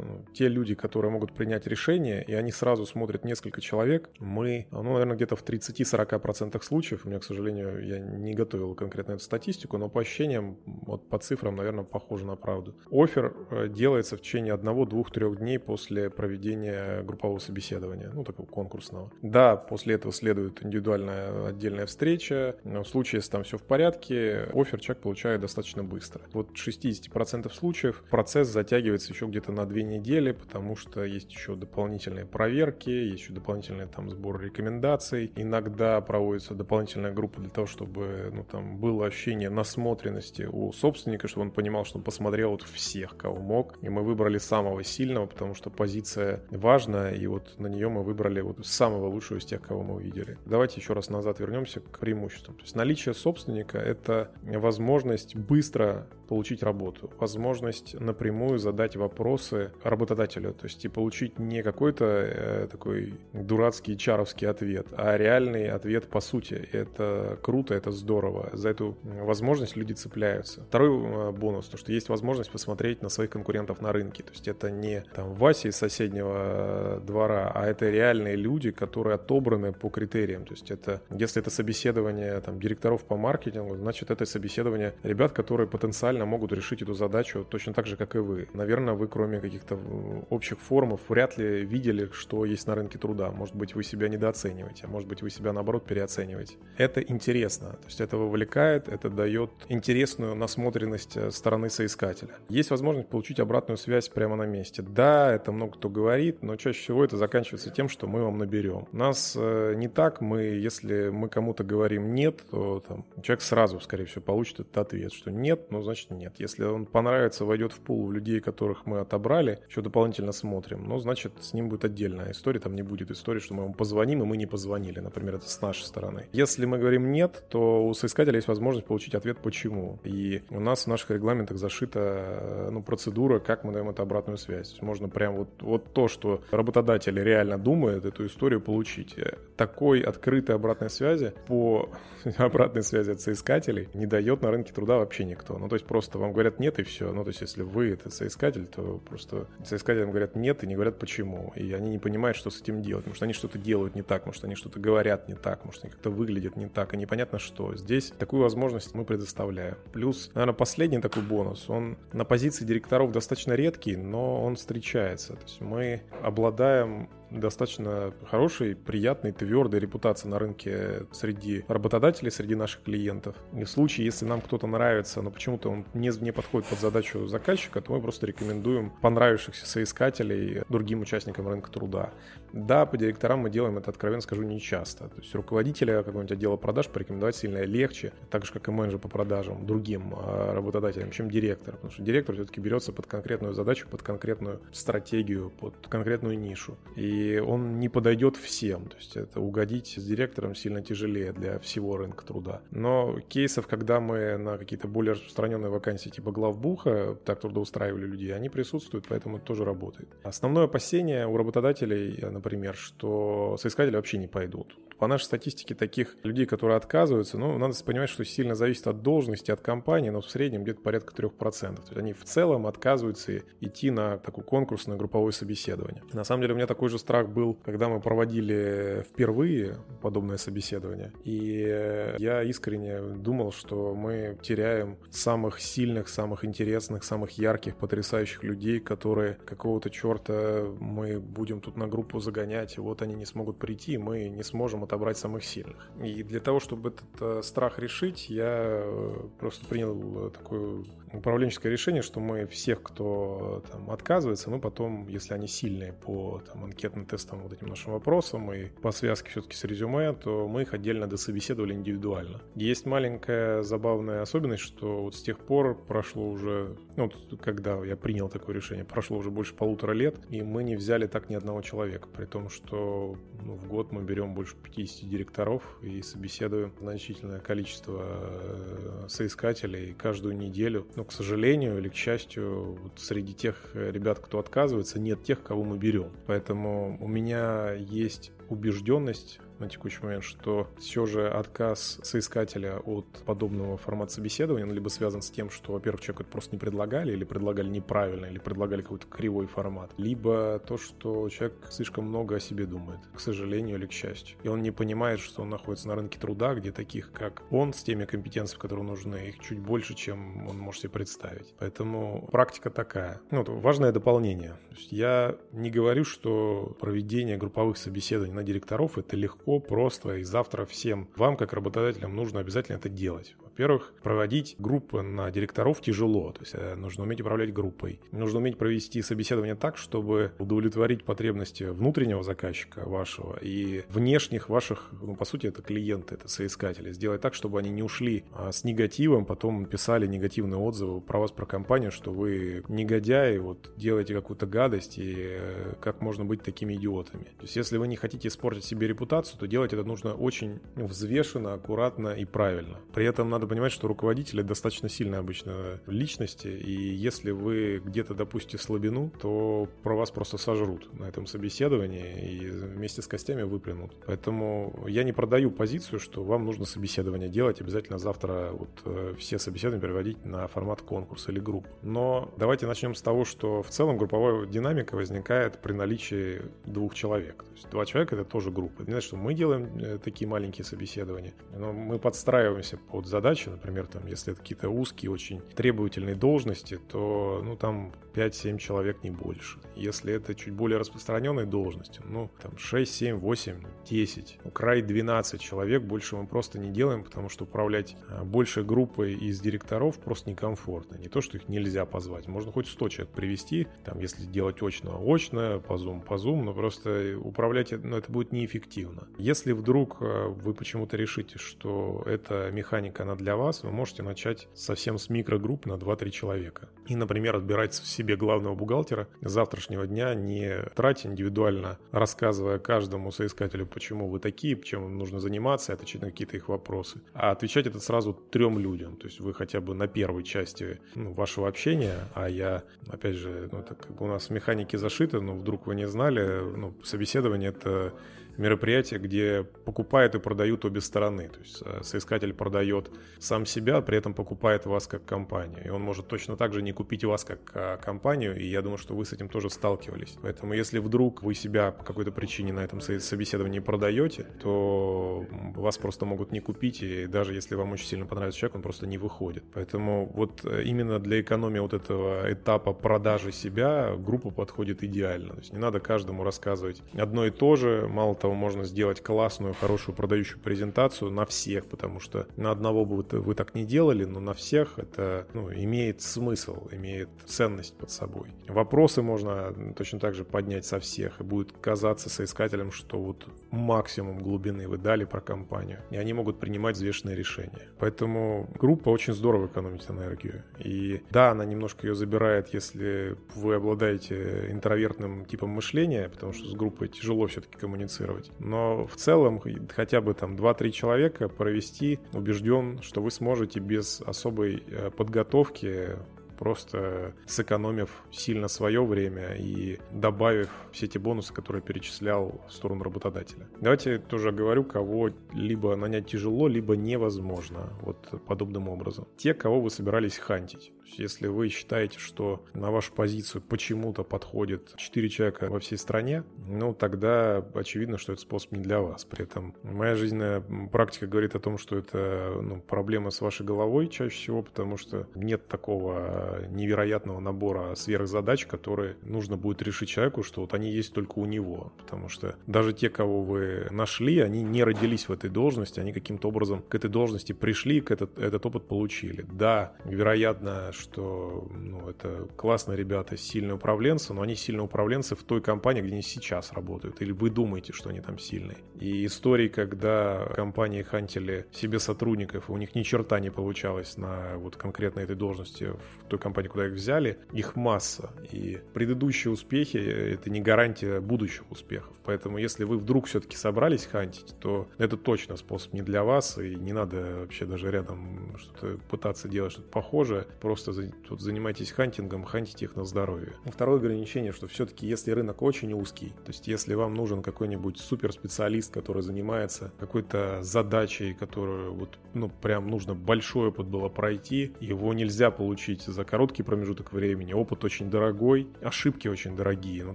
ну, 0.00 0.24
те 0.32 0.48
люди, 0.48 0.74
которые 0.74 1.10
могут 1.10 1.32
принять 1.34 1.66
решение, 1.66 2.24
и 2.24 2.34
они 2.34 2.52
сразу 2.52 2.86
смотрят 2.86 3.24
несколько 3.24 3.60
человек, 3.60 4.10
мы, 4.18 4.66
ну, 4.70 4.82
наверное, 4.82 5.16
где-то 5.16 5.36
в 5.36 5.44
30-40% 5.44 6.62
случаев, 6.62 7.04
у 7.04 7.08
меня, 7.08 7.20
к 7.20 7.24
сожалению, 7.24 7.84
я 7.86 7.98
не 7.98 8.34
готовил 8.34 8.74
конкретно 8.74 9.12
эту 9.12 9.22
статистику, 9.22 9.78
но 9.78 9.88
по 9.88 10.00
ощущениям, 10.00 10.58
вот 10.64 11.08
по 11.08 11.18
цифрам, 11.18 11.54
наверное, 11.54 11.84
похоже 11.84 12.26
на 12.26 12.36
правду. 12.36 12.74
Офер 12.90 13.34
э, 13.50 13.68
делается 13.68 14.16
в 14.16 14.20
течение 14.20 14.54
одного, 14.54 14.84
двух, 14.84 15.10
трех 15.10 15.38
дней 15.38 15.58
после 15.58 16.10
проведения 16.10 17.02
группового 17.02 17.38
собеседования, 17.38 18.10
ну, 18.12 18.24
такого 18.24 18.46
конкурсного. 18.46 19.12
Да, 19.22 19.56
после 19.56 19.94
этого 19.94 20.12
следует 20.12 20.64
индивидуальная 20.64 21.48
отдельная 21.48 21.86
встреча, 21.86 22.56
в 22.64 22.84
случае, 22.84 23.18
если 23.18 23.30
там 23.30 23.44
все 23.44 23.58
в 23.58 23.62
порядке, 23.62 24.48
офер 24.54 24.80
человек 24.80 25.02
получает 25.02 25.40
достаточно 25.40 25.84
быстро. 25.84 26.22
Вот 26.32 26.50
60% 26.52 27.52
случаев 27.52 28.02
процесс 28.10 28.48
затягивается 28.62 29.12
еще 29.12 29.26
где-то 29.26 29.52
на 29.52 29.66
две 29.66 29.82
недели, 29.82 30.32
потому 30.32 30.76
что 30.76 31.04
есть 31.04 31.32
еще 31.32 31.56
дополнительные 31.56 32.24
проверки, 32.24 32.90
есть 32.90 33.22
еще 33.22 33.32
дополнительный 33.32 33.86
там 33.86 34.08
сбор 34.08 34.40
рекомендаций. 34.40 35.32
Иногда 35.36 36.00
проводится 36.00 36.54
дополнительная 36.54 37.12
группа 37.12 37.40
для 37.40 37.50
того, 37.50 37.66
чтобы 37.66 38.30
ну, 38.32 38.44
там 38.44 38.76
было 38.78 39.06
ощущение 39.06 39.50
насмотренности 39.50 40.48
у 40.50 40.72
собственника, 40.72 41.28
чтобы 41.28 41.46
он 41.46 41.50
понимал, 41.50 41.84
что 41.84 41.98
он 41.98 42.04
посмотрел 42.04 42.50
вот 42.50 42.62
всех, 42.62 43.16
кого 43.16 43.38
мог. 43.38 43.78
И 43.82 43.88
мы 43.88 44.02
выбрали 44.02 44.38
самого 44.38 44.84
сильного, 44.84 45.26
потому 45.26 45.54
что 45.54 45.70
позиция 45.70 46.42
важна, 46.50 47.10
и 47.10 47.26
вот 47.26 47.58
на 47.58 47.66
нее 47.66 47.88
мы 47.88 48.02
выбрали 48.02 48.40
вот 48.40 48.64
самого 48.64 49.08
лучшего 49.08 49.38
из 49.38 49.44
тех, 49.44 49.60
кого 49.60 49.82
мы 49.82 49.94
увидели. 49.96 50.38
Давайте 50.46 50.80
еще 50.80 50.92
раз 50.92 51.10
назад 51.10 51.40
вернемся 51.40 51.80
к 51.80 51.98
преимуществам. 51.98 52.56
То 52.56 52.62
есть 52.62 52.76
наличие 52.76 53.14
собственника— 53.14 53.78
это 53.78 54.30
возможность 54.42 55.34
быстро 55.34 56.06
получить 56.32 56.62
работу, 56.62 57.10
возможность 57.18 57.92
напрямую 58.00 58.58
задать 58.58 58.96
вопросы 58.96 59.70
работодателю, 59.82 60.54
то 60.54 60.64
есть 60.64 60.82
и 60.82 60.88
получить 60.88 61.38
не 61.38 61.62
какой-то 61.62 62.06
э, 62.06 62.68
такой 62.72 63.12
дурацкий 63.34 63.98
чаровский 63.98 64.48
ответ, 64.48 64.86
а 64.96 65.18
реальный 65.18 65.68
ответ 65.68 66.08
по 66.08 66.20
сути. 66.20 66.54
Это 66.72 67.38
круто, 67.42 67.74
это 67.74 67.90
здорово. 67.90 68.48
За 68.54 68.70
эту 68.70 68.96
возможность 69.02 69.76
люди 69.76 69.92
цепляются. 69.92 70.62
Второй 70.62 70.88
э, 70.88 71.32
бонус, 71.32 71.68
то 71.68 71.76
что 71.76 71.92
есть 71.92 72.08
возможность 72.08 72.50
посмотреть 72.50 73.02
на 73.02 73.10
своих 73.10 73.28
конкурентов 73.28 73.82
на 73.82 73.92
рынке. 73.92 74.22
То 74.22 74.30
есть 74.30 74.48
это 74.48 74.70
не 74.70 75.04
там 75.14 75.34
Вася 75.34 75.68
из 75.68 75.76
соседнего 75.76 76.34
э, 76.34 77.00
двора, 77.06 77.52
а 77.54 77.66
это 77.66 77.90
реальные 77.90 78.36
люди, 78.36 78.70
которые 78.70 79.16
отобраны 79.16 79.74
по 79.74 79.90
критериям. 79.90 80.46
То 80.46 80.54
есть 80.54 80.70
это, 80.70 81.02
если 81.10 81.42
это 81.42 81.50
собеседование 81.50 82.40
там 82.40 82.58
директоров 82.58 83.04
по 83.04 83.18
маркетингу, 83.18 83.76
значит 83.76 84.10
это 84.10 84.24
собеседование 84.24 84.94
ребят, 85.02 85.32
которые 85.32 85.68
потенциально 85.68 86.21
реально 86.22 86.26
могут 86.26 86.52
решить 86.52 86.82
эту 86.82 86.94
задачу 86.94 87.44
точно 87.48 87.72
так 87.72 87.86
же, 87.86 87.96
как 87.96 88.14
и 88.14 88.18
вы. 88.18 88.48
Наверное, 88.54 88.94
вы, 88.94 89.08
кроме 89.08 89.40
каких-то 89.40 89.74
э, 89.74 90.22
общих 90.30 90.58
форумов, 90.58 91.00
вряд 91.08 91.38
ли 91.38 91.64
видели, 91.64 92.08
что 92.12 92.44
есть 92.44 92.66
на 92.66 92.74
рынке 92.74 92.98
труда. 92.98 93.30
Может 93.30 93.54
быть, 93.56 93.74
вы 93.74 93.84
себя 93.84 94.08
недооцениваете, 94.08 94.84
а 94.84 94.88
может 94.88 95.08
быть, 95.08 95.22
вы 95.22 95.30
себя, 95.30 95.52
наоборот, 95.52 95.84
переоцениваете. 95.86 96.56
Это 96.78 97.00
интересно, 97.00 97.70
то 97.70 97.86
есть 97.86 98.00
это 98.00 98.16
вовлекает, 98.16 98.88
это 98.88 99.10
дает 99.10 99.50
интересную 99.68 100.34
насмотренность 100.34 101.16
э, 101.16 101.30
стороны 101.30 101.70
соискателя. 101.70 102.34
Есть 102.48 102.70
возможность 102.70 103.08
получить 103.08 103.40
обратную 103.40 103.78
связь 103.78 104.08
прямо 104.08 104.36
на 104.36 104.46
месте. 104.46 104.82
Да, 104.82 105.32
это 105.32 105.52
много 105.52 105.72
кто 105.72 105.88
говорит, 105.88 106.42
но 106.42 106.56
чаще 106.56 106.78
всего 106.78 107.04
это 107.04 107.16
заканчивается 107.16 107.70
тем, 107.70 107.88
что 107.88 108.06
мы 108.06 108.22
вам 108.22 108.38
наберем. 108.38 108.86
Нас 108.92 109.36
э, 109.36 109.74
не 109.76 109.88
так, 109.88 110.20
мы, 110.20 110.42
если 110.42 111.10
мы 111.10 111.28
кому-то 111.28 111.64
говорим 111.64 112.14
нет, 112.14 112.42
то 112.50 112.80
там, 112.86 113.04
человек 113.22 113.42
сразу, 113.42 113.80
скорее 113.80 114.04
всего, 114.04 114.22
получит 114.22 114.60
этот 114.60 114.76
ответ, 114.78 115.12
что 115.12 115.30
нет, 115.30 115.70
ну, 115.70 115.82
значит, 115.82 116.11
нет. 116.12 116.34
Если 116.38 116.64
он 116.64 116.86
понравится, 116.86 117.44
войдет 117.44 117.72
в 117.72 117.80
пул 117.80 118.10
людей, 118.10 118.40
которых 118.40 118.86
мы 118.86 119.00
отобрали, 119.00 119.60
еще 119.68 119.82
дополнительно 119.82 120.32
смотрим, 120.32 120.84
ну, 120.86 120.98
значит, 120.98 121.32
с 121.40 121.52
ним 121.52 121.68
будет 121.68 121.84
отдельная 121.84 122.32
история, 122.32 122.60
там 122.60 122.74
не 122.74 122.82
будет 122.82 123.10
истории, 123.10 123.40
что 123.40 123.54
мы 123.54 123.64
ему 123.64 123.74
позвоним, 123.74 124.22
и 124.22 124.26
мы 124.26 124.36
не 124.36 124.46
позвонили, 124.46 125.00
например, 125.00 125.36
это 125.36 125.48
с 125.48 125.60
нашей 125.60 125.84
стороны. 125.84 126.26
Если 126.32 126.66
мы 126.66 126.78
говорим 126.78 127.12
нет, 127.12 127.44
то 127.48 127.86
у 127.86 127.94
соискателя 127.94 128.36
есть 128.36 128.48
возможность 128.48 128.86
получить 128.86 129.14
ответ 129.14 129.38
«почему?». 129.38 129.98
И 130.04 130.42
у 130.50 130.60
нас 130.60 130.84
в 130.84 130.86
наших 130.86 131.10
регламентах 131.10 131.58
зашита 131.58 132.68
ну, 132.70 132.82
процедура, 132.82 133.38
как 133.38 133.64
мы 133.64 133.72
даем 133.72 133.90
эту 133.90 134.02
обратную 134.02 134.38
связь. 134.38 134.80
Можно 134.80 135.08
прям 135.08 135.36
вот, 135.36 135.48
вот 135.60 135.92
то, 135.92 136.08
что 136.08 136.42
работодатель 136.50 137.18
реально 137.18 137.58
думает, 137.58 138.04
эту 138.04 138.26
историю 138.26 138.60
получить. 138.60 139.16
Такой 139.56 140.00
открытой 140.00 140.56
обратной 140.56 140.90
связи 140.90 141.32
по 141.46 141.90
обратной 142.36 142.82
связи 142.82 143.10
от 143.10 143.20
соискателей 143.20 143.88
не 143.94 144.06
дает 144.06 144.42
на 144.42 144.50
рынке 144.50 144.72
труда 144.72 144.98
вообще 144.98 145.24
никто. 145.24 145.58
Ну, 145.58 145.68
то 145.68 145.76
есть 145.76 145.86
просто 145.92 146.18
вам 146.18 146.32
говорят 146.32 146.58
нет 146.58 146.78
и 146.78 146.84
все. 146.84 147.12
Ну, 147.12 147.22
то 147.22 147.28
есть 147.28 147.42
если 147.42 147.60
вы 147.60 147.90
это 147.90 148.08
соискатель, 148.08 148.64
то 148.64 148.98
просто 149.06 149.46
соискателям 149.62 150.08
говорят 150.08 150.36
нет 150.36 150.64
и 150.64 150.66
не 150.66 150.72
говорят 150.74 150.98
почему. 150.98 151.52
И 151.54 151.70
они 151.74 151.90
не 151.90 151.98
понимают, 151.98 152.34
что 152.34 152.48
с 152.48 152.62
этим 152.62 152.80
делать. 152.80 153.06
Может, 153.06 153.22
они 153.22 153.34
что-то 153.34 153.58
делают 153.58 153.94
не 153.94 154.00
так, 154.00 154.24
может, 154.24 154.42
они 154.44 154.54
что-то 154.54 154.80
говорят 154.80 155.28
не 155.28 155.34
так, 155.34 155.66
может, 155.66 155.84
они 155.84 155.90
как-то 155.90 156.08
выглядят 156.08 156.56
не 156.56 156.66
так, 156.66 156.94
и 156.94 156.96
непонятно 156.96 157.38
что. 157.38 157.76
Здесь 157.76 158.10
такую 158.18 158.40
возможность 158.40 158.94
мы 158.94 159.04
предоставляем. 159.04 159.76
Плюс, 159.92 160.30
наверное, 160.32 160.54
последний 160.54 160.98
такой 160.98 161.22
бонус, 161.22 161.68
он 161.68 161.98
на 162.14 162.24
позиции 162.24 162.64
директоров 162.64 163.12
достаточно 163.12 163.52
редкий, 163.52 163.94
но 163.94 164.42
он 164.42 164.56
встречается. 164.56 165.34
То 165.34 165.42
есть 165.42 165.60
мы 165.60 166.00
обладаем 166.22 167.10
достаточно 167.40 168.12
хорошей, 168.30 168.76
приятной, 168.76 169.32
твердой 169.32 169.80
репутацией 169.80 170.30
на 170.30 170.38
рынке 170.38 171.06
среди 171.12 171.64
работодателей, 171.68 172.30
среди 172.30 172.54
наших 172.54 172.82
клиентов. 172.82 173.36
И 173.56 173.64
в 173.64 173.70
случае, 173.70 174.06
если 174.06 174.24
нам 174.24 174.40
кто-то 174.40 174.66
нравится, 174.66 175.22
но 175.22 175.30
почему-то 175.30 175.70
он 175.70 175.84
не, 175.94 176.10
не 176.20 176.32
подходит 176.32 176.68
под 176.68 176.80
задачу 176.80 177.26
заказчика, 177.26 177.80
то 177.80 177.92
мы 177.92 178.00
просто 178.00 178.26
рекомендуем 178.26 178.90
понравившихся 179.00 179.66
соискателей 179.66 180.62
другим 180.68 181.00
участникам 181.00 181.48
рынка 181.48 181.70
труда. 181.70 182.10
Да, 182.52 182.84
по 182.86 182.96
директорам 182.96 183.40
мы 183.40 183.50
делаем 183.50 183.78
это, 183.78 183.90
откровенно 183.90 184.20
скажу, 184.20 184.42
не 184.42 184.60
часто. 184.60 185.08
То 185.08 185.20
есть 185.20 185.34
руководителя 185.34 186.02
какого-нибудь 186.02 186.32
отдела 186.32 186.56
продаж 186.56 186.88
порекомендовать 186.88 187.36
сильно 187.36 187.62
легче, 187.64 188.12
так 188.30 188.44
же, 188.44 188.52
как 188.52 188.68
и 188.68 188.70
менеджер 188.70 188.98
по 188.98 189.08
продажам, 189.08 189.66
другим 189.66 190.14
а, 190.14 190.54
работодателям, 190.54 191.10
чем 191.10 191.30
директор. 191.30 191.74
Потому 191.74 191.92
что 191.92 192.02
директор 192.02 192.34
все-таки 192.34 192.60
берется 192.60 192.92
под 192.92 193.06
конкретную 193.06 193.54
задачу, 193.54 193.88
под 193.88 194.02
конкретную 194.02 194.60
стратегию, 194.72 195.50
под 195.50 195.74
конкретную 195.88 196.38
нишу. 196.38 196.76
И 196.96 197.21
он 197.38 197.78
не 197.78 197.88
подойдет 197.88 198.36
всем. 198.36 198.86
То 198.86 198.96
есть 198.96 199.16
это 199.16 199.40
угодить 199.40 199.94
с 199.96 200.04
директором 200.04 200.54
сильно 200.54 200.82
тяжелее 200.82 201.32
для 201.32 201.58
всего 201.58 201.96
рынка 201.96 202.24
труда. 202.24 202.62
Но 202.70 203.18
кейсов, 203.28 203.66
когда 203.66 204.00
мы 204.00 204.36
на 204.36 204.58
какие-то 204.58 204.88
более 204.88 205.14
распространенные 205.14 205.70
вакансии 205.70 206.08
типа 206.08 206.32
главбуха 206.32 207.16
так 207.24 207.40
трудоустраивали 207.40 208.06
людей, 208.06 208.34
они 208.34 208.48
присутствуют, 208.48 209.06
поэтому 209.08 209.36
это 209.36 209.46
тоже 209.46 209.64
работает. 209.64 210.08
Основное 210.22 210.64
опасение 210.64 211.26
у 211.26 211.36
работодателей, 211.36 212.18
например, 212.30 212.74
что 212.74 213.56
соискатели 213.58 213.96
вообще 213.96 214.18
не 214.18 214.28
пойдут. 214.28 214.76
По 214.98 215.06
нашей 215.06 215.24
статистике 215.24 215.74
таких 215.74 216.16
людей, 216.22 216.46
которые 216.46 216.76
отказываются, 216.76 217.38
ну, 217.38 217.58
надо 217.58 217.74
понимать, 217.84 218.10
что 218.10 218.24
сильно 218.24 218.54
зависит 218.54 218.86
от 218.86 219.02
должности, 219.02 219.50
от 219.50 219.60
компании, 219.60 220.10
но 220.10 220.20
в 220.20 220.30
среднем 220.30 220.62
где-то 220.62 220.80
порядка 220.80 221.14
3%. 221.14 221.30
То 221.40 221.80
есть 221.80 221.96
они 221.96 222.12
в 222.12 222.24
целом 222.24 222.66
отказываются 222.66 223.42
идти 223.60 223.90
на 223.90 224.18
такое 224.18 224.44
конкурсное 224.44 224.96
групповое 224.96 225.32
собеседование. 225.32 226.02
На 226.12 226.24
самом 226.24 226.42
деле 226.42 226.54
у 226.54 226.56
меня 226.56 226.66
такой 226.66 226.88
же 226.88 226.98
страх 226.98 227.28
был, 227.28 227.54
когда 227.54 227.88
мы 227.88 228.00
проводили 228.00 229.04
впервые 229.08 229.78
подобное 230.00 230.36
собеседование. 230.36 231.12
И 231.24 232.14
я 232.18 232.42
искренне 232.42 233.00
думал, 233.00 233.52
что 233.52 233.94
мы 233.94 234.38
теряем 234.42 234.98
самых 235.10 235.60
сильных, 235.60 236.08
самых 236.08 236.44
интересных, 236.44 237.04
самых 237.04 237.32
ярких, 237.32 237.76
потрясающих 237.76 238.42
людей, 238.44 238.80
которые 238.80 239.34
какого-то 239.44 239.90
черта 239.90 240.64
мы 240.80 241.20
будем 241.20 241.60
тут 241.60 241.76
на 241.76 241.86
группу 241.86 242.18
загонять, 242.20 242.76
и 242.76 242.80
вот 242.80 243.02
они 243.02 243.14
не 243.14 243.26
смогут 243.26 243.58
прийти, 243.58 243.98
мы 243.98 244.28
не 244.28 244.42
сможем 244.42 244.82
отобрать 244.92 245.18
самых 245.18 245.44
сильных. 245.44 245.90
И 246.02 246.22
для 246.22 246.40
того, 246.40 246.60
чтобы 246.60 246.90
этот 246.90 247.20
э, 247.20 247.42
страх 247.42 247.78
решить, 247.78 248.30
я 248.30 248.80
э, 248.84 249.28
просто 249.38 249.66
принял 249.66 250.30
такое 250.30 250.84
управленческое 251.12 251.70
решение, 251.70 252.02
что 252.02 252.20
мы 252.20 252.46
всех, 252.46 252.82
кто 252.82 253.62
там 253.70 253.90
отказывается, 253.90 254.48
мы 254.48 254.60
потом, 254.60 255.06
если 255.08 255.34
они 255.34 255.46
сильные 255.46 255.92
по 255.92 256.42
там, 256.46 256.64
анкетам 256.64 257.02
лабораторно-тестовым 257.02 257.42
вот 257.42 257.52
этим 257.52 257.68
нашим 257.68 257.92
вопросам 257.92 258.52
и 258.52 258.66
по 258.66 258.92
связке 258.92 259.30
все-таки 259.30 259.56
с 259.56 259.64
резюме, 259.64 260.12
то 260.12 260.48
мы 260.48 260.62
их 260.62 260.74
отдельно 260.74 261.06
дособеседовали 261.06 261.74
индивидуально. 261.74 262.40
Есть 262.54 262.86
маленькая 262.86 263.62
забавная 263.62 264.22
особенность, 264.22 264.62
что 264.62 265.02
вот 265.02 265.14
с 265.14 265.22
тех 265.22 265.38
пор 265.38 265.74
прошло 265.74 266.28
уже, 266.28 266.76
ну, 266.96 267.04
вот 267.04 267.40
когда 267.40 267.84
я 267.84 267.96
принял 267.96 268.28
такое 268.28 268.54
решение, 268.54 268.84
прошло 268.84 269.18
уже 269.18 269.30
больше 269.30 269.54
полутора 269.54 269.92
лет, 269.92 270.16
и 270.30 270.42
мы 270.42 270.64
не 270.64 270.76
взяли 270.76 271.06
так 271.06 271.28
ни 271.28 271.34
одного 271.34 271.62
человека, 271.62 272.08
при 272.14 272.26
том, 272.26 272.48
что 272.48 273.16
ну, 273.42 273.54
в 273.54 273.68
год 273.68 273.92
мы 273.92 274.02
берем 274.02 274.34
больше 274.34 274.56
50 274.74 275.08
директоров 275.08 275.62
и 275.82 276.02
собеседуем 276.02 276.72
значительное 276.80 277.40
количество 277.40 278.02
э, 278.04 279.06
соискателей 279.08 279.94
каждую 279.94 280.36
неделю. 280.36 280.86
Но, 280.96 281.04
к 281.04 281.12
сожалению 281.12 281.78
или 281.78 281.88
к 281.88 281.94
счастью, 281.94 282.78
вот 282.82 282.92
среди 282.98 283.34
тех 283.34 283.56
ребят, 283.74 284.18
кто 284.18 284.38
отказывается, 284.38 284.98
нет 284.98 285.22
тех, 285.22 285.42
кого 285.42 285.64
мы 285.64 285.78
берем. 285.78 286.10
Поэтому 286.26 286.96
у 287.00 287.08
меня 287.08 287.72
есть 287.72 288.32
убежденность 288.48 289.40
на 289.62 289.68
текущий 289.68 290.02
момент, 290.02 290.24
что 290.24 290.68
все 290.78 291.06
же 291.06 291.28
отказ 291.28 292.00
соискателя 292.02 292.78
от 292.78 293.06
подобного 293.24 293.76
формата 293.76 294.12
собеседования, 294.12 294.64
он 294.64 294.72
либо 294.72 294.88
связан 294.88 295.22
с 295.22 295.30
тем, 295.30 295.50
что, 295.50 295.72
во-первых, 295.72 296.02
человеку 296.02 296.22
это 296.22 296.32
просто 296.32 296.54
не 296.54 296.58
предлагали, 296.58 297.12
или 297.12 297.24
предлагали 297.24 297.68
неправильно, 297.68 298.26
или 298.26 298.38
предлагали 298.38 298.82
какой-то 298.82 299.06
кривой 299.06 299.46
формат, 299.46 299.92
либо 299.96 300.60
то, 300.66 300.76
что 300.76 301.28
человек 301.28 301.54
слишком 301.70 302.06
много 302.06 302.36
о 302.36 302.40
себе 302.40 302.66
думает, 302.66 303.00
к 303.14 303.20
сожалению 303.20 303.78
или 303.78 303.86
к 303.86 303.92
счастью. 303.92 304.36
И 304.42 304.48
он 304.48 304.62
не 304.62 304.70
понимает, 304.70 305.20
что 305.20 305.42
он 305.42 305.50
находится 305.50 305.88
на 305.88 305.94
рынке 305.94 306.18
труда, 306.18 306.54
где 306.54 306.72
таких, 306.72 307.12
как 307.12 307.42
он, 307.50 307.72
с 307.72 307.82
теми 307.82 308.04
компетенциями, 308.04 308.60
которые 308.60 308.84
нужны, 308.84 309.28
их 309.28 309.38
чуть 309.38 309.58
больше, 309.58 309.94
чем 309.94 310.48
он 310.48 310.58
может 310.58 310.82
себе 310.82 310.90
представить. 310.90 311.54
Поэтому 311.58 312.28
практика 312.32 312.70
такая. 312.70 313.20
Ну, 313.30 313.44
важное 313.44 313.92
дополнение. 313.92 314.56
я 314.90 315.36
не 315.52 315.70
говорю, 315.70 316.04
что 316.04 316.76
проведение 316.80 317.36
групповых 317.36 317.76
собеседований 317.76 318.34
на 318.34 318.42
директоров 318.42 318.98
это 318.98 319.16
легко, 319.16 319.51
легко, 319.52 319.60
просто, 319.60 320.16
и 320.16 320.22
завтра 320.22 320.64
всем 320.64 321.08
вам, 321.16 321.36
как 321.36 321.52
работодателям, 321.52 322.14
нужно 322.14 322.40
обязательно 322.40 322.76
это 322.76 322.88
делать. 322.88 323.34
Во-первых, 323.52 323.92
проводить 324.02 324.56
группы 324.58 325.02
на 325.02 325.30
директоров 325.30 325.82
тяжело, 325.82 326.32
то 326.32 326.40
есть 326.40 326.54
э, 326.54 326.74
нужно 326.74 327.04
уметь 327.04 327.20
управлять 327.20 327.52
группой. 327.52 328.00
Нужно 328.10 328.38
уметь 328.38 328.56
провести 328.56 329.02
собеседование 329.02 329.54
так, 329.54 329.76
чтобы 329.76 330.32
удовлетворить 330.38 331.04
потребности 331.04 331.64
внутреннего 331.64 332.22
заказчика 332.22 332.88
вашего 332.88 333.38
и 333.42 333.84
внешних 333.90 334.48
ваших, 334.48 334.90
ну, 335.02 335.14
по 335.16 335.26
сути, 335.26 335.48
это 335.48 335.60
клиенты, 335.60 336.14
это 336.14 336.28
соискатели. 336.28 336.92
Сделать 336.92 337.20
так, 337.20 337.34
чтобы 337.34 337.58
они 337.58 337.68
не 337.68 337.82
ушли 337.82 338.24
а 338.32 338.52
с 338.52 338.64
негативом, 338.64 339.26
потом 339.26 339.66
писали 339.66 340.06
негативные 340.06 340.58
отзывы 340.58 341.02
про 341.02 341.18
вас, 341.18 341.30
про 341.30 341.44
компанию, 341.44 341.92
что 341.92 342.10
вы 342.10 342.64
негодяи, 342.68 343.36
вот 343.36 343.70
делаете 343.76 344.14
какую-то 344.14 344.46
гадость 344.46 344.96
и 344.96 345.14
э, 345.14 345.74
как 345.78 346.00
можно 346.00 346.24
быть 346.24 346.42
такими 346.42 346.72
идиотами. 346.74 347.24
То 347.24 347.42
есть 347.42 347.56
если 347.56 347.76
вы 347.76 347.86
не 347.86 347.96
хотите 347.96 348.28
испортить 348.28 348.64
себе 348.64 348.88
репутацию, 348.88 349.38
то 349.38 349.46
делать 349.46 349.74
это 349.74 349.84
нужно 349.84 350.14
очень 350.14 350.60
взвешенно, 350.74 351.52
аккуратно 351.52 352.08
и 352.08 352.24
правильно. 352.24 352.78
При 352.94 353.04
этом 353.04 353.28
надо 353.28 353.41
надо 353.42 353.50
понимать, 353.50 353.72
что 353.72 353.88
руководители 353.88 354.42
достаточно 354.42 354.88
сильные 354.88 355.18
обычно 355.18 355.80
личности, 355.88 356.46
и 356.46 356.72
если 356.72 357.32
вы 357.32 357.82
где-то 357.84 358.14
допустите 358.14 358.58
слабину, 358.58 359.10
то 359.20 359.68
про 359.82 359.96
вас 359.96 360.12
просто 360.12 360.38
сожрут 360.38 360.88
на 360.98 361.06
этом 361.06 361.26
собеседовании 361.26 362.36
и 362.36 362.46
вместе 362.46 363.02
с 363.02 363.08
костями 363.08 363.42
выплюнут. 363.42 363.92
Поэтому 364.06 364.84
я 364.86 365.02
не 365.02 365.12
продаю 365.12 365.50
позицию, 365.50 365.98
что 365.98 366.22
вам 366.22 366.44
нужно 366.44 366.64
собеседование 366.64 367.28
делать, 367.28 367.60
обязательно 367.60 367.98
завтра 367.98 368.50
вот 368.52 368.70
э, 368.84 369.14
все 369.18 369.38
собеседования 369.40 369.82
переводить 369.82 370.24
на 370.24 370.46
формат 370.46 370.82
конкурса 370.82 371.32
или 371.32 371.40
групп. 371.40 371.66
Но 371.82 372.32
давайте 372.36 372.66
начнем 372.68 372.94
с 372.94 373.02
того, 373.02 373.24
что 373.24 373.62
в 373.62 373.70
целом 373.70 373.96
групповая 373.98 374.46
динамика 374.46 374.94
возникает 374.94 375.60
при 375.60 375.72
наличии 375.72 376.42
двух 376.64 376.94
человек. 376.94 377.42
То 377.42 377.52
есть 377.54 377.70
два 377.70 377.86
человека 377.86 378.14
это 378.14 378.24
тоже 378.24 378.52
группа. 378.52 378.82
Не 378.82 378.92
значит, 378.92 379.08
что 379.08 379.16
мы 379.16 379.34
делаем 379.34 379.76
э, 379.78 379.98
такие 379.98 380.28
маленькие 380.28 380.64
собеседования, 380.64 381.34
но 381.56 381.72
мы 381.72 381.98
подстраиваемся 381.98 382.76
под 382.76 383.06
задачи 383.06 383.31
задачи, 383.32 383.48
например, 383.48 383.86
там, 383.86 384.06
если 384.06 384.32
это 384.32 384.40
какие-то 384.40 384.68
узкие, 384.68 385.10
очень 385.10 385.40
требовательные 385.54 386.14
должности, 386.14 386.78
то, 386.88 387.40
ну, 387.42 387.56
там 387.56 387.92
5-7 388.14 388.58
человек, 388.58 389.02
не 389.02 389.10
больше. 389.10 389.58
Если 389.74 390.12
это 390.12 390.34
чуть 390.34 390.52
более 390.52 390.78
распространенные 390.78 391.46
должности, 391.46 392.00
ну, 392.04 392.30
там 392.42 392.56
6, 392.58 392.92
7, 392.92 393.16
8, 393.16 393.64
10, 393.88 394.38
ну, 394.44 394.50
край 394.50 394.82
12 394.82 395.40
человек, 395.40 395.82
больше 395.82 396.16
мы 396.16 396.26
просто 396.26 396.58
не 396.58 396.70
делаем, 396.70 397.04
потому 397.04 397.28
что 397.28 397.44
управлять 397.44 397.96
а, 398.08 398.24
большей 398.24 398.64
группой 398.64 399.14
из 399.14 399.40
директоров 399.40 399.98
просто 399.98 400.30
некомфортно. 400.30 400.96
Не 400.96 401.08
то, 401.08 401.20
что 401.20 401.38
их 401.38 401.48
нельзя 401.48 401.86
позвать, 401.86 402.28
можно 402.28 402.52
хоть 402.52 402.68
100 402.68 402.88
человек 402.88 403.14
привести, 403.14 403.66
там, 403.84 403.98
если 403.98 404.24
делать 404.26 404.62
очно, 404.62 405.00
очно, 405.02 405.60
по 405.60 405.74
Zoom, 405.74 406.02
по 406.02 406.14
Zoom, 406.14 406.42
но 406.42 406.52
просто 406.52 407.18
управлять, 407.18 407.72
ну, 407.72 407.96
это 407.96 408.12
будет 408.12 408.32
неэффективно. 408.32 409.08
Если 409.18 409.52
вдруг 409.52 409.96
а, 410.00 410.28
вы 410.28 410.54
почему-то 410.54 410.96
решите, 410.96 411.38
что 411.38 412.02
эта 412.06 412.50
механика, 412.52 413.04
она 413.04 413.14
для 413.22 413.36
вас, 413.36 413.62
вы 413.62 413.70
можете 413.70 414.02
начать 414.02 414.48
совсем 414.54 414.98
с 414.98 415.08
микрогрупп 415.08 415.66
на 415.66 415.74
2-3 415.74 416.10
человека. 416.10 416.68
И, 416.86 416.96
например, 416.96 417.36
отбирать 417.36 417.74
себе 417.74 418.16
главного 418.16 418.54
бухгалтера 418.54 419.08
завтрашнего 419.20 419.86
дня, 419.86 420.14
не 420.14 420.62
тратя 420.74 421.08
индивидуально, 421.08 421.78
рассказывая 421.92 422.58
каждому 422.58 423.12
соискателю, 423.12 423.66
почему 423.66 424.08
вы 424.08 424.18
такие, 424.18 424.60
чем 424.60 424.82
вам 424.82 424.98
нужно 424.98 425.20
заниматься, 425.20 425.72
отвечать 425.72 426.02
на 426.02 426.10
какие-то 426.10 426.36
их 426.36 426.48
вопросы. 426.48 427.00
А 427.14 427.30
отвечать 427.30 427.66
это 427.66 427.80
сразу 427.80 428.12
трем 428.12 428.58
людям. 428.58 428.96
То 428.96 429.06
есть 429.06 429.20
вы 429.20 429.32
хотя 429.32 429.60
бы 429.60 429.74
на 429.74 429.86
первой 429.86 430.24
части 430.24 430.80
ну, 430.94 431.12
вашего 431.12 431.48
общения, 431.48 432.08
а 432.14 432.28
я, 432.28 432.64
опять 432.88 433.14
же, 433.14 433.48
ну, 433.52 433.60
это 433.60 433.74
как 433.74 434.00
у 434.00 434.06
нас 434.06 434.28
в 434.28 434.30
механике 434.30 434.78
зашито, 434.78 435.20
но 435.20 435.34
вдруг 435.34 435.66
вы 435.66 435.76
не 435.76 435.86
знали, 435.86 436.40
ну, 436.56 436.74
собеседование 436.82 437.50
это 437.50 437.92
мероприятие, 438.36 439.00
где 439.00 439.44
покупают 439.64 440.14
и 440.14 440.18
продают 440.18 440.64
обе 440.64 440.80
стороны. 440.80 441.28
То 441.28 441.40
есть 441.40 441.62
э, 441.64 441.80
соискатель 441.82 442.32
продает 442.32 442.90
сам 443.18 443.46
себя, 443.46 443.80
при 443.80 443.98
этом 443.98 444.14
покупает 444.14 444.66
вас 444.66 444.86
как 444.86 445.04
компанию. 445.04 445.64
И 445.64 445.68
он 445.68 445.82
может 445.82 446.08
точно 446.08 446.36
так 446.36 446.52
же 446.52 446.62
не 446.62 446.72
купить 446.72 447.04
вас 447.04 447.24
как 447.24 447.38
а, 447.54 447.76
компанию, 447.76 448.38
и 448.38 448.46
я 448.46 448.62
думаю, 448.62 448.78
что 448.78 448.94
вы 448.94 449.04
с 449.04 449.12
этим 449.12 449.28
тоже 449.28 449.50
сталкивались. 449.50 450.16
Поэтому 450.22 450.54
если 450.54 450.78
вдруг 450.78 451.22
вы 451.22 451.34
себя 451.34 451.72
по 451.72 451.84
какой-то 451.84 452.12
причине 452.12 452.52
на 452.52 452.60
этом 452.60 452.80
собеседовании 452.80 453.60
продаете, 453.60 454.26
то 454.42 455.24
вас 455.54 455.78
просто 455.78 456.06
могут 456.06 456.32
не 456.32 456.40
купить, 456.40 456.82
и 456.82 457.06
даже 457.06 457.34
если 457.34 457.54
вам 457.54 457.72
очень 457.72 457.86
сильно 457.86 458.06
понравится 458.06 458.40
человек, 458.40 458.56
он 458.56 458.62
просто 458.62 458.86
не 458.86 458.98
выходит. 458.98 459.44
Поэтому 459.54 460.10
вот 460.14 460.44
э, 460.44 460.62
именно 460.64 460.98
для 460.98 461.20
экономии 461.20 461.60
вот 461.60 461.74
этого 461.74 462.32
этапа 462.32 462.72
продажи 462.72 463.32
себя 463.32 463.94
группа 463.96 464.30
подходит 464.30 464.82
идеально. 464.82 465.34
То 465.34 465.40
есть 465.40 465.52
не 465.52 465.58
надо 465.58 465.80
каждому 465.80 466.24
рассказывать 466.24 466.82
одно 466.94 467.26
и 467.26 467.30
то 467.30 467.56
же, 467.56 467.86
мало 467.88 468.14
того, 468.22 468.34
можно 468.34 468.62
сделать 468.64 469.02
классную, 469.02 469.52
хорошую 469.52 469.96
продающую 469.96 470.38
презентацию 470.38 471.10
на 471.10 471.26
всех, 471.26 471.66
потому 471.66 471.98
что 471.98 472.28
на 472.36 472.52
одного 472.52 472.84
бы 472.84 473.02
вы 473.18 473.34
так 473.34 473.54
не 473.56 473.64
делали, 473.64 474.04
но 474.04 474.20
на 474.20 474.32
всех 474.32 474.78
это 474.78 475.26
ну, 475.34 475.52
имеет 475.52 476.02
смысл, 476.02 476.68
имеет 476.70 477.08
ценность 477.26 477.76
под 477.76 477.90
собой. 477.90 478.28
Вопросы 478.46 479.02
можно 479.02 479.52
точно 479.76 479.98
так 479.98 480.14
же 480.14 480.24
поднять 480.24 480.64
со 480.64 480.78
всех, 480.78 481.20
и 481.20 481.24
будет 481.24 481.52
казаться 481.52 482.08
соискателям, 482.08 482.70
что 482.70 483.00
вот 483.00 483.26
максимум 483.50 484.20
глубины 484.20 484.68
вы 484.68 484.78
дали 484.78 485.04
про 485.04 485.20
компанию, 485.20 485.80
и 485.90 485.96
они 485.96 486.12
могут 486.12 486.38
принимать 486.38 486.76
взвешенные 486.76 487.16
решения. 487.16 487.68
Поэтому 487.80 488.48
группа 488.54 488.90
очень 488.90 489.14
здорово 489.14 489.46
экономит 489.46 489.90
энергию. 489.90 490.44
И 490.60 491.02
да, 491.10 491.30
она 491.30 491.44
немножко 491.44 491.88
ее 491.88 491.96
забирает, 491.96 492.54
если 492.54 493.16
вы 493.34 493.56
обладаете 493.56 494.52
интровертным 494.52 495.24
типом 495.24 495.50
мышления, 495.50 496.08
потому 496.08 496.32
что 496.32 496.48
с 496.48 496.54
группой 496.54 496.86
тяжело 496.86 497.26
все-таки 497.26 497.58
коммуницировать 497.58 498.11
коммуницировать. 498.12 498.30
Но 498.38 498.86
в 498.86 498.96
целом 498.96 499.40
хотя 499.74 500.00
бы 500.00 500.14
там 500.14 500.36
2-3 500.36 500.70
человека 500.70 501.28
провести, 501.28 501.98
убежден, 502.12 502.80
что 502.82 503.02
вы 503.02 503.10
сможете 503.10 503.60
без 503.60 504.00
особой 504.00 504.62
э, 504.66 504.90
подготовки 504.90 505.96
просто 506.42 507.14
сэкономив 507.24 508.02
сильно 508.10 508.48
свое 508.48 508.84
время 508.84 509.36
и 509.38 509.78
добавив 509.92 510.48
все 510.72 510.88
те 510.88 510.98
бонусы, 510.98 511.32
которые 511.32 511.62
перечислял 511.62 512.40
в 512.48 512.52
сторону 512.52 512.82
работодателя. 512.82 513.46
Давайте 513.60 513.98
тоже 513.98 514.32
говорю, 514.32 514.64
кого 514.64 515.10
либо 515.32 515.76
нанять 515.76 516.08
тяжело, 516.08 516.48
либо 516.48 516.74
невозможно 516.74 517.72
вот 517.80 518.08
подобным 518.26 518.68
образом. 518.68 519.06
Те, 519.16 519.34
кого 519.34 519.60
вы 519.60 519.70
собирались 519.70 520.18
хантить. 520.18 520.72
Если 520.84 521.28
вы 521.28 521.48
считаете, 521.48 522.00
что 522.00 522.44
на 522.54 522.72
вашу 522.72 522.92
позицию 522.92 523.40
почему-то 523.42 524.02
подходит 524.02 524.74
4 524.76 525.08
человека 525.10 525.46
во 525.48 525.60
всей 525.60 525.76
стране, 525.76 526.24
ну 526.48 526.74
тогда 526.74 527.38
очевидно, 527.54 527.98
что 527.98 528.14
этот 528.14 528.22
способ 528.22 528.50
не 528.50 528.62
для 528.62 528.80
вас. 528.80 529.04
При 529.04 529.22
этом 529.22 529.54
моя 529.62 529.94
жизненная 529.94 530.40
практика 530.72 531.06
говорит 531.06 531.36
о 531.36 531.38
том, 531.38 531.56
что 531.56 531.78
это 531.78 532.36
ну, 532.42 532.60
проблема 532.60 533.10
с 533.10 533.20
вашей 533.20 533.46
головой 533.46 533.86
чаще 533.86 534.16
всего, 534.16 534.42
потому 534.42 534.76
что 534.76 535.06
нет 535.14 535.46
такого 535.46 536.31
невероятного 536.50 537.20
набора 537.20 537.74
сверхзадач, 537.74 538.46
которые 538.46 538.96
нужно 539.02 539.36
будет 539.36 539.62
решить 539.62 539.88
человеку, 539.88 540.22
что 540.22 540.40
вот 540.42 540.54
они 540.54 540.70
есть 540.70 540.92
только 540.92 541.18
у 541.18 541.26
него. 541.26 541.72
Потому 541.78 542.08
что 542.08 542.36
даже 542.46 542.72
те, 542.72 542.88
кого 542.88 543.22
вы 543.22 543.68
нашли, 543.70 544.20
они 544.20 544.42
не 544.42 544.64
родились 544.64 545.08
в 545.08 545.12
этой 545.12 545.30
должности, 545.30 545.80
они 545.80 545.92
каким-то 545.92 546.28
образом 546.28 546.62
к 546.62 546.74
этой 546.74 546.90
должности 546.90 547.32
пришли, 547.32 547.80
к 547.80 547.90
этот, 547.90 548.18
этот 548.18 548.44
опыт 548.46 548.68
получили. 548.68 549.26
Да, 549.32 549.72
вероятно, 549.84 550.72
что 550.72 551.48
ну, 551.50 551.88
это 551.88 552.28
классные 552.36 552.76
ребята, 552.76 553.16
сильные 553.16 553.54
управленцы, 553.54 554.12
но 554.14 554.22
они 554.22 554.34
сильные 554.34 554.64
управленцы 554.64 555.14
в 555.14 555.22
той 555.22 555.40
компании, 555.40 555.82
где 555.82 555.92
они 555.92 556.02
сейчас 556.02 556.52
работают. 556.52 557.00
Или 557.02 557.12
вы 557.12 557.30
думаете, 557.30 557.72
что 557.72 557.90
они 557.90 558.00
там 558.00 558.18
сильные. 558.18 558.58
И 558.78 559.06
истории, 559.06 559.48
когда 559.48 560.26
компании 560.34 560.82
хантили 560.82 561.46
себе 561.52 561.78
сотрудников, 561.78 562.50
у 562.50 562.56
них 562.56 562.74
ни 562.74 562.82
черта 562.82 563.20
не 563.20 563.30
получалось 563.30 563.96
на 563.96 564.36
вот 564.36 564.56
конкретно 564.56 565.00
этой 565.00 565.16
должности 565.16 565.64
в 565.64 566.08
той 566.08 566.18
компании, 566.22 566.48
куда 566.48 566.66
их 566.66 566.72
взяли, 566.72 567.18
их 567.32 567.56
масса. 567.56 568.10
И 568.30 568.60
предыдущие 568.72 569.32
успехи— 569.32 569.76
это 570.14 570.30
не 570.30 570.40
гарантия 570.40 571.00
будущих 571.00 571.50
успехов. 571.50 571.96
Поэтому 572.04 572.38
если 572.38 572.64
вы 572.64 572.78
вдруг 572.78 573.06
все-таки 573.06 573.36
собрались 573.36 573.86
хантить, 573.86 574.34
то 574.40 574.68
это 574.78 574.96
точно 574.96 575.36
способ 575.36 575.72
не 575.72 575.82
для 575.82 576.04
вас, 576.04 576.38
и 576.38 576.54
не 576.54 576.72
надо 576.72 577.18
вообще 577.20 577.44
даже 577.44 577.70
рядом 577.70 578.36
что-то 578.38 578.78
пытаться 578.88 579.28
делать 579.28 579.52
что-то 579.52 579.68
похожее. 579.68 580.26
Просто 580.40 580.72
тут 581.08 581.20
занимайтесь 581.20 581.72
хантингом, 581.72 582.24
хантите 582.24 582.64
их 582.66 582.76
на 582.76 582.84
здоровье. 582.84 583.32
Второе 583.46 583.78
ограничение, 583.78 584.32
что 584.32 584.46
все-таки 584.46 584.86
если 584.86 585.10
рынок 585.10 585.42
очень 585.42 585.72
узкий, 585.72 586.10
то 586.24 586.30
есть 586.30 586.46
если 586.48 586.74
вам 586.74 586.94
нужен 586.94 587.22
какой-нибудь 587.22 587.78
суперспециалист, 587.78 588.72
который 588.72 589.02
занимается 589.02 589.72
какой-то 589.78 590.42
задачей, 590.42 591.14
которую 591.14 591.74
вот, 591.74 591.98
ну, 592.14 592.30
прям 592.30 592.68
нужно 592.68 592.94
большой 592.94 593.48
опыт 593.48 593.66
было 593.66 593.88
пройти, 593.88 594.52
его 594.60 594.92
нельзя 594.94 595.30
получить 595.30 595.82
за 595.82 596.04
короткий 596.12 596.42
промежуток 596.42 596.92
времени, 596.92 597.32
опыт 597.32 597.64
очень 597.64 597.88
дорогой, 597.88 598.46
ошибки 598.60 599.08
очень 599.08 599.34
дорогие, 599.34 599.82
ну, 599.82 599.94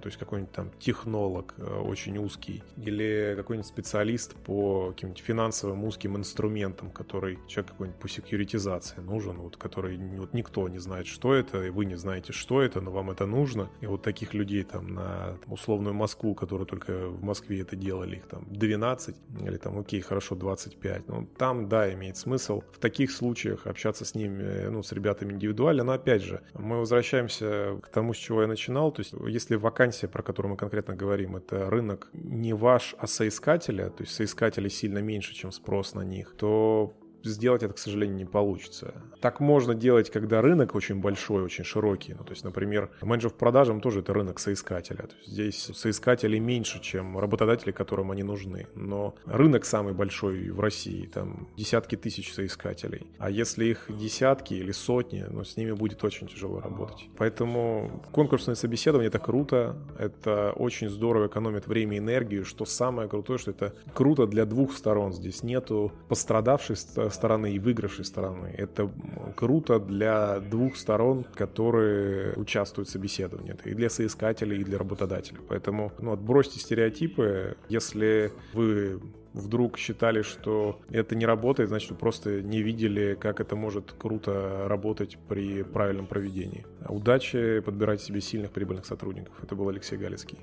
то 0.00 0.08
есть 0.08 0.18
какой-нибудь 0.18 0.52
там 0.52 0.72
технолог 0.80 1.54
э, 1.58 1.62
очень 1.64 2.18
узкий, 2.18 2.64
или 2.76 3.34
какой-нибудь 3.36 3.68
специалист 3.68 4.34
по 4.34 4.88
каким-нибудь 4.88 5.22
финансовым 5.22 5.84
узким 5.84 6.16
инструментам, 6.16 6.90
который 6.90 7.38
человек 7.46 7.70
какой-нибудь 7.70 8.00
по 8.00 8.08
секьюритизации 8.08 9.00
нужен, 9.00 9.36
вот, 9.36 9.56
который 9.56 9.96
вот 10.18 10.34
никто 10.34 10.68
не 10.68 10.78
знает, 10.78 11.06
что 11.06 11.34
это, 11.34 11.62
и 11.62 11.70
вы 11.70 11.84
не 11.84 11.94
знаете, 11.94 12.32
что 12.32 12.62
это, 12.62 12.80
но 12.80 12.90
вам 12.90 13.12
это 13.12 13.24
нужно, 13.24 13.70
и 13.80 13.86
вот 13.86 14.02
таких 14.02 14.34
людей 14.34 14.64
там 14.64 14.94
на 14.94 15.38
условную 15.46 15.94
Москву, 15.94 16.34
которые 16.34 16.66
только 16.66 17.06
в 17.06 17.22
Москве 17.22 17.60
это 17.60 17.76
делали, 17.76 18.16
их 18.16 18.26
там 18.26 18.44
12, 18.50 19.14
или 19.42 19.56
там, 19.56 19.78
окей, 19.78 20.00
хорошо, 20.00 20.34
25, 20.34 21.06
ну, 21.06 21.28
там, 21.38 21.68
да, 21.68 21.94
имеет 21.94 22.16
смысл. 22.16 22.64
В 22.72 22.80
таких 22.80 23.12
случаях 23.12 23.68
общаться 23.68 24.04
с 24.04 24.16
ними, 24.16 24.66
ну, 24.68 24.82
с 24.82 24.90
ребятами 24.90 25.34
индивидуально, 25.34 25.84
но 25.84 25.92
опять 25.98 26.22
же, 26.22 26.40
мы 26.54 26.78
возвращаемся 26.78 27.78
к 27.82 27.88
тому, 27.88 28.14
с 28.14 28.16
чего 28.16 28.42
я 28.42 28.48
начинал, 28.48 28.92
то 28.92 29.00
есть 29.00 29.14
если 29.28 29.56
вакансия, 29.56 30.08
про 30.08 30.22
которую 30.22 30.52
мы 30.52 30.56
конкретно 30.56 30.94
говорим, 30.94 31.36
это 31.36 31.68
рынок 31.70 32.08
не 32.12 32.52
ваш, 32.52 32.94
а 32.98 33.06
соискателя, 33.06 33.90
то 33.90 34.02
есть 34.02 34.14
соискатели 34.14 34.68
сильно 34.68 34.98
меньше, 34.98 35.34
чем 35.34 35.52
спрос 35.52 35.94
на 35.94 36.02
них, 36.02 36.34
то 36.36 36.94
сделать 37.30 37.62
это, 37.62 37.74
к 37.74 37.78
сожалению, 37.78 38.16
не 38.16 38.24
получится. 38.24 38.94
Так 39.20 39.40
можно 39.40 39.74
делать, 39.74 40.10
когда 40.10 40.40
рынок 40.42 40.74
очень 40.74 41.00
большой, 41.00 41.42
очень 41.42 41.64
широкий. 41.64 42.14
Ну, 42.14 42.24
то 42.24 42.32
есть, 42.32 42.44
например, 42.44 42.90
менеджер 43.02 43.30
в 43.30 43.34
продажам 43.34 43.80
тоже 43.80 44.00
это 44.00 44.14
рынок 44.14 44.38
соискателя. 44.38 44.98
То 44.98 45.16
есть 45.16 45.28
здесь 45.28 45.70
соискателей 45.74 46.38
меньше, 46.38 46.80
чем 46.80 47.18
работодатели, 47.18 47.72
которым 47.72 48.10
они 48.10 48.22
нужны. 48.22 48.66
Но 48.74 49.14
рынок 49.26 49.64
самый 49.64 49.94
большой 49.94 50.50
в 50.50 50.60
России, 50.60 51.06
там 51.06 51.48
десятки 51.56 51.96
тысяч 51.96 52.32
соискателей. 52.32 53.06
А 53.18 53.30
если 53.30 53.66
их 53.66 53.86
десятки 53.88 54.54
или 54.54 54.72
сотни, 54.72 55.24
ну, 55.28 55.44
с 55.44 55.56
ними 55.56 55.72
будет 55.72 56.04
очень 56.04 56.28
тяжело 56.28 56.60
работать. 56.60 57.08
Поэтому 57.16 58.02
конкурсное 58.12 58.54
собеседование— 58.54 59.08
это 59.08 59.18
круто, 59.18 59.76
это 59.98 60.52
очень 60.56 60.88
здорово 60.88 61.26
экономит 61.26 61.66
время 61.66 61.96
и 61.96 61.98
энергию, 61.98 62.44
что 62.44 62.64
самое 62.64 63.08
крутое, 63.08 63.38
что 63.38 63.50
это 63.50 63.74
круто 63.94 64.26
для 64.26 64.44
двух 64.44 64.72
сторон. 64.72 65.12
Здесь 65.12 65.42
нету 65.42 65.92
пострадавшей 66.08 66.76
стороны 67.18 67.52
и 67.52 67.58
выигравшей 67.58 68.04
стороны. 68.04 68.54
Это 68.56 68.90
круто 69.36 69.78
для 69.78 70.40
двух 70.40 70.76
сторон, 70.76 71.24
которые 71.34 72.34
участвуют 72.36 72.88
в 72.88 72.92
собеседовании. 72.92 73.52
Это 73.52 73.68
и 73.68 73.74
для 73.74 73.90
соискателей, 73.90 74.60
и 74.60 74.64
для 74.64 74.78
работодателя. 74.78 75.38
Поэтому 75.48 75.92
ну, 75.98 76.12
отбросьте 76.12 76.60
стереотипы. 76.60 77.56
Если 77.68 78.32
вы 78.54 79.00
вдруг 79.34 79.78
считали, 79.78 80.22
что 80.22 80.80
это 80.90 81.14
не 81.14 81.26
работает, 81.26 81.68
значит, 81.68 81.90
вы 81.90 81.96
просто 81.96 82.42
не 82.42 82.62
видели, 82.62 83.16
как 83.20 83.40
это 83.40 83.56
может 83.56 83.92
круто 83.92 84.64
работать 84.66 85.18
при 85.28 85.62
правильном 85.62 86.06
проведении. 86.06 86.66
Удачи, 86.88 87.60
подбирать 87.60 88.00
себе 88.00 88.20
сильных 88.20 88.50
прибыльных 88.50 88.86
сотрудников. 88.86 89.34
Это 89.42 89.54
был 89.54 89.68
Алексей 89.68 89.96
Галицкий. 89.96 90.38